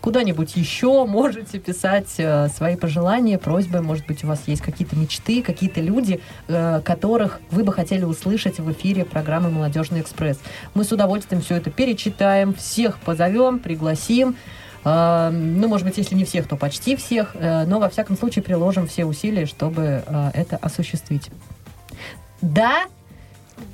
[0.00, 3.80] куда-нибудь еще можете писать э, свои пожелания, просьбы.
[3.80, 8.58] Может быть, у вас есть какие-то мечты, какие-то люди, э, которых вы бы хотели услышать
[8.58, 10.38] в эфире программы «Молодежный экспресс».
[10.74, 14.36] Мы с удовольствием все это перечитаем, всех позовем, пригласим.
[14.84, 17.30] А, Ну, может быть, если не всех, то почти всех.
[17.34, 21.30] Э, Но, во всяком случае, приложим все усилия, чтобы э, это осуществить.
[22.40, 22.84] Да?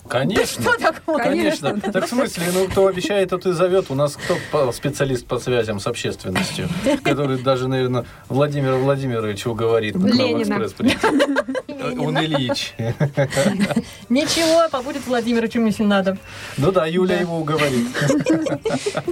[0.08, 0.62] Конечно.
[0.62, 1.18] Что такое?
[1.24, 1.80] Конечно.
[1.80, 3.86] Так в смысле, ну кто обещает, тот и зовет.
[3.90, 6.68] У нас кто специалист по связям с общественностью,
[7.02, 10.42] который даже, наверное, Владимир Владимирович уговорит Ленина.
[10.42, 10.98] экспресс прийти.
[11.84, 12.74] Он Ильич.
[14.08, 16.16] Ничего, побудет Владимир, чем если надо.
[16.56, 17.88] Ну да, Юля его уговорит.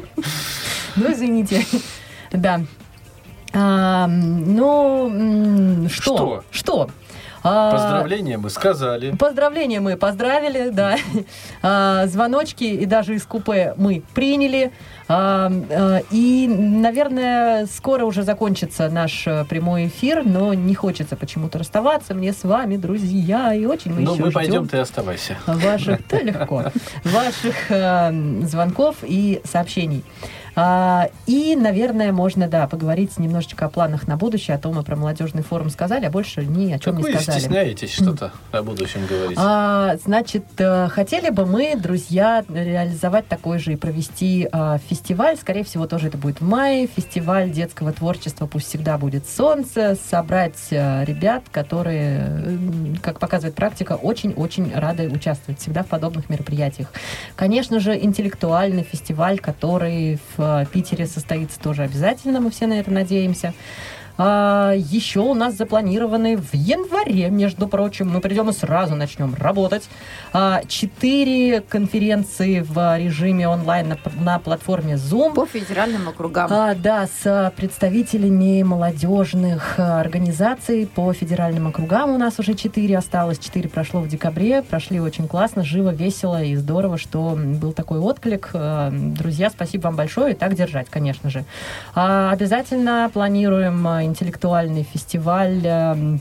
[0.95, 1.64] Ну, извините.
[2.33, 2.61] Да.
[3.55, 6.03] А, ну, что?
[6.03, 6.45] Что?
[6.51, 6.91] Что?
[7.45, 9.14] А, Поздравления мы сказали.
[9.16, 10.97] Поздравления мы поздравили, да.
[11.62, 14.72] А, звоночки и даже из купе мы приняли.
[15.09, 21.59] А, а, и, наверное, скоро уже закончится наш э, прямой эфир, но не хочется почему-то
[21.59, 25.36] расставаться мне с вами, друзья, и очень мы Ну, еще мы пойдем, ты оставайся.
[25.47, 26.64] ваших, да, легко,
[27.05, 30.03] ваших э, звонков и сообщений.
[30.55, 34.97] А, и, наверное, можно, да, поговорить немножечко о планах на будущее, о том мы про
[34.97, 37.41] молодежный форум сказали, а больше ни о чем Как не вы сказали.
[37.41, 39.39] стесняетесь что-то о будущем говорить?
[39.41, 45.37] А, значит, э, хотели бы мы, друзья, реализовать такой же и провести а, фестиваль.
[45.37, 46.87] Скорее всего, тоже это будет в мае.
[46.87, 49.97] Фестиваль детского творчества «Пусть всегда будет солнце».
[50.11, 52.59] Собрать э, ребят, которые,
[53.03, 56.89] как показывает практика, очень-очень рады участвовать всегда в подобных мероприятиях.
[57.37, 62.90] Конечно же, интеллектуальный фестиваль, который в в Питере состоится тоже обязательно, мы все на это
[62.90, 63.55] надеемся.
[64.19, 69.89] А, еще у нас запланированы в январе, между прочим, мы придем и сразу начнем работать.
[70.33, 75.35] А, четыре конференции в режиме онлайн на, на платформе Zoom.
[75.35, 76.49] По федеральным округам.
[76.51, 82.11] А, да, с представителями молодежных организаций по федеральным округам.
[82.11, 83.39] У нас уже четыре осталось.
[83.39, 84.63] Четыре прошло в декабре.
[84.63, 88.51] Прошли очень классно, живо, весело и здорово, что был такой отклик.
[88.55, 90.33] А, Друзья, спасибо вам большое.
[90.33, 91.45] И так держать, конечно же.
[91.95, 96.21] А, Обязательно планируем а, интеллектуальный фестиваль эм,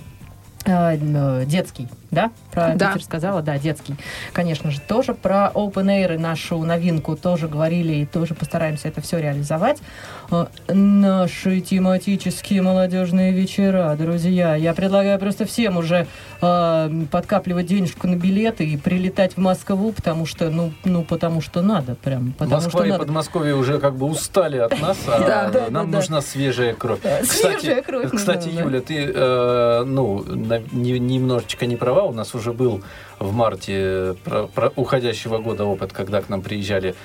[0.66, 2.32] э, детский, да?
[2.51, 2.89] Про Да.
[2.89, 3.95] Питер сказала, да, детский.
[4.34, 9.01] Конечно же, тоже про Open Air и нашу новинку тоже говорили и тоже постараемся это
[9.01, 9.82] все реализовать.
[10.30, 14.55] Э, Наши тематические молодежные вечера, друзья.
[14.55, 16.07] Я предлагаю просто всем уже
[16.41, 21.62] э, подкапливать денежку на билеты и прилетать в Москву, потому что, ну, ну потому что
[21.62, 23.05] надо, прям, потому Москва что и надо.
[23.05, 26.99] Подмосковье уже как бы устали от нас, а нам нужна свежая кровь.
[27.24, 28.49] свежая Кстати, кровь Кстати.
[28.49, 32.01] Юля, ты э, ну, немножечко не права.
[32.04, 32.82] У нас уже был
[33.20, 36.95] в марте про- про уходящего года опыт, когда к нам приезжали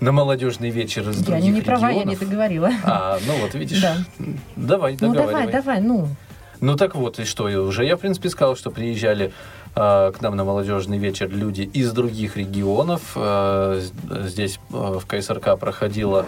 [0.00, 2.20] на молодежный вечер из Я других не, не права, я не регионов.
[2.20, 2.70] договорила.
[2.84, 3.96] А, ну вот видишь, Да.
[4.56, 5.32] давай, Ну договаривай.
[5.46, 6.08] давай, давай, ну.
[6.60, 9.32] Ну так вот, и что, и уже я, в принципе, сказал, что приезжали
[9.74, 13.00] э, к нам на молодежный вечер люди из других регионов.
[13.16, 16.26] Э, з- здесь э, в КСРК проходила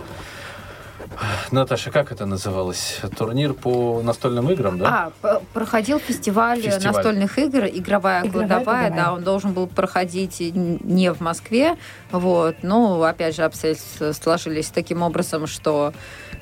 [1.51, 3.01] Наташа, как это называлось?
[3.17, 5.13] Турнир по настольным играм, да?
[5.23, 6.83] А, проходил фестиваль, Фестиваль.
[6.95, 8.91] настольных игр, игровая, Игровая кладовая, кладовая.
[8.91, 11.77] да, он должен был проходить не в Москве,
[12.11, 15.93] вот, но, опять же, обстоятельства сложились таким образом, что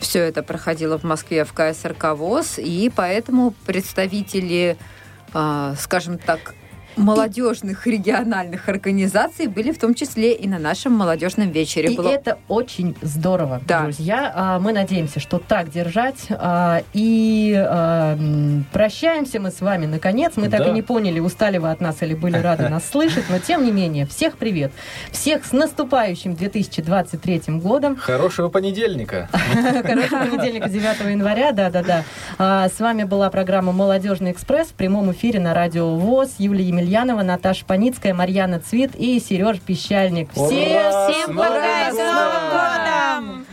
[0.00, 4.76] все это проходило в Москве в КСРК ВОЗ, и поэтому представители,
[5.34, 6.54] а, скажем так,
[6.96, 11.92] молодежных региональных организаций были в том числе и на нашем молодежном вечере.
[11.92, 13.82] И Было это очень здорово, Да.
[13.82, 14.32] друзья.
[14.34, 16.26] А, Мы надеемся, что так держать.
[16.30, 18.18] А, И а,
[18.72, 20.32] прощаемся мы с вами наконец.
[20.36, 20.68] Мы так Да.
[20.68, 23.24] и не поняли, устали вы от нас или были рады нас слышать.
[23.30, 24.72] Но тем не менее, всех привет.
[25.10, 27.96] Всех с наступающим 2023 годом.
[27.96, 29.28] Хорошего понедельника.
[29.82, 32.04] Хорошего понедельника, 9 января, да-да-да.
[32.68, 36.34] С вами была программа «Молодежный экспресс» в прямом эфире на Радио ВОЗ.
[36.38, 36.81] Юлия Емельянова,
[37.22, 40.30] Наташа Паницкая, Марьяна Цвит и Сереж Пищальник.
[40.36, 40.48] Ура!
[40.48, 41.92] Всем, С всем пока!
[41.92, 41.96] С!
[41.96, 43.46] Новым годом!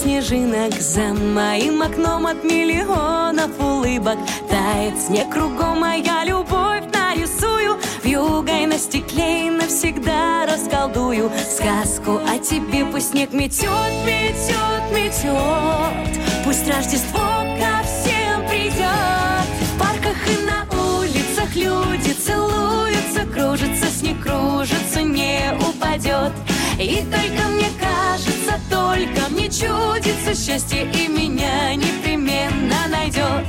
[0.00, 5.30] Снежинок За моим окном от миллионов улыбок Тает снег.
[5.30, 12.84] Кругом, моя любовь нарисую Вьюгой на стекле и навсегда расколдую Сказку о тебе.
[12.86, 13.68] Пусть снег метет,
[14.06, 19.46] метет, метет Пусть Рождество ко всем придет.
[19.60, 26.32] В парках и на улицах люди целуются Кружится снег, кружится, не упадет
[26.80, 33.44] И только мне кажется, только мне чудится Счастье и меня непременно найдет.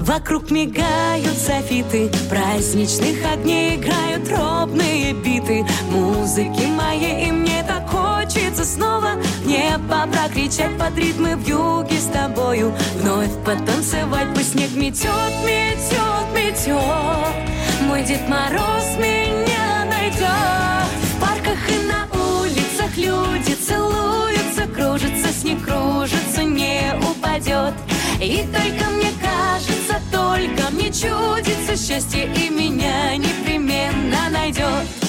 [0.00, 5.64] Вокруг мигают софиты Праздничных огней играют робные биты.
[5.92, 9.12] Музыки моей и мне так хочется снова
[9.44, 12.74] Небо прокричать под ритмы в юге с тобою.
[12.96, 16.82] Вновь потанцевать, пусть снег метет, метет, метет.
[17.82, 20.26] Мой Дед Мороз меня найдет.
[21.14, 22.05] В парках и на
[22.96, 27.74] люди целуются Кружится снег, кружится, не упадет.
[28.20, 35.05] И только мне кажется, только мне чудится Счастье и меня непременно найдет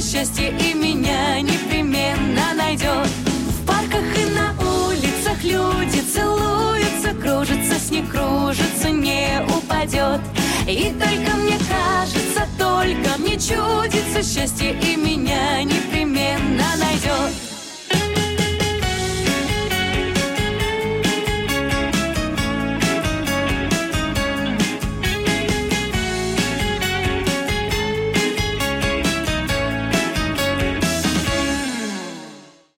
[0.00, 3.08] же счастье и меня непременно найдет.
[3.26, 4.52] В парках и на
[4.88, 10.20] улицах люди целуются, кружится, с ней кружится, не упадет.
[10.66, 17.45] И только мне кажется, только мне чудится счастье и меня непременно найдет.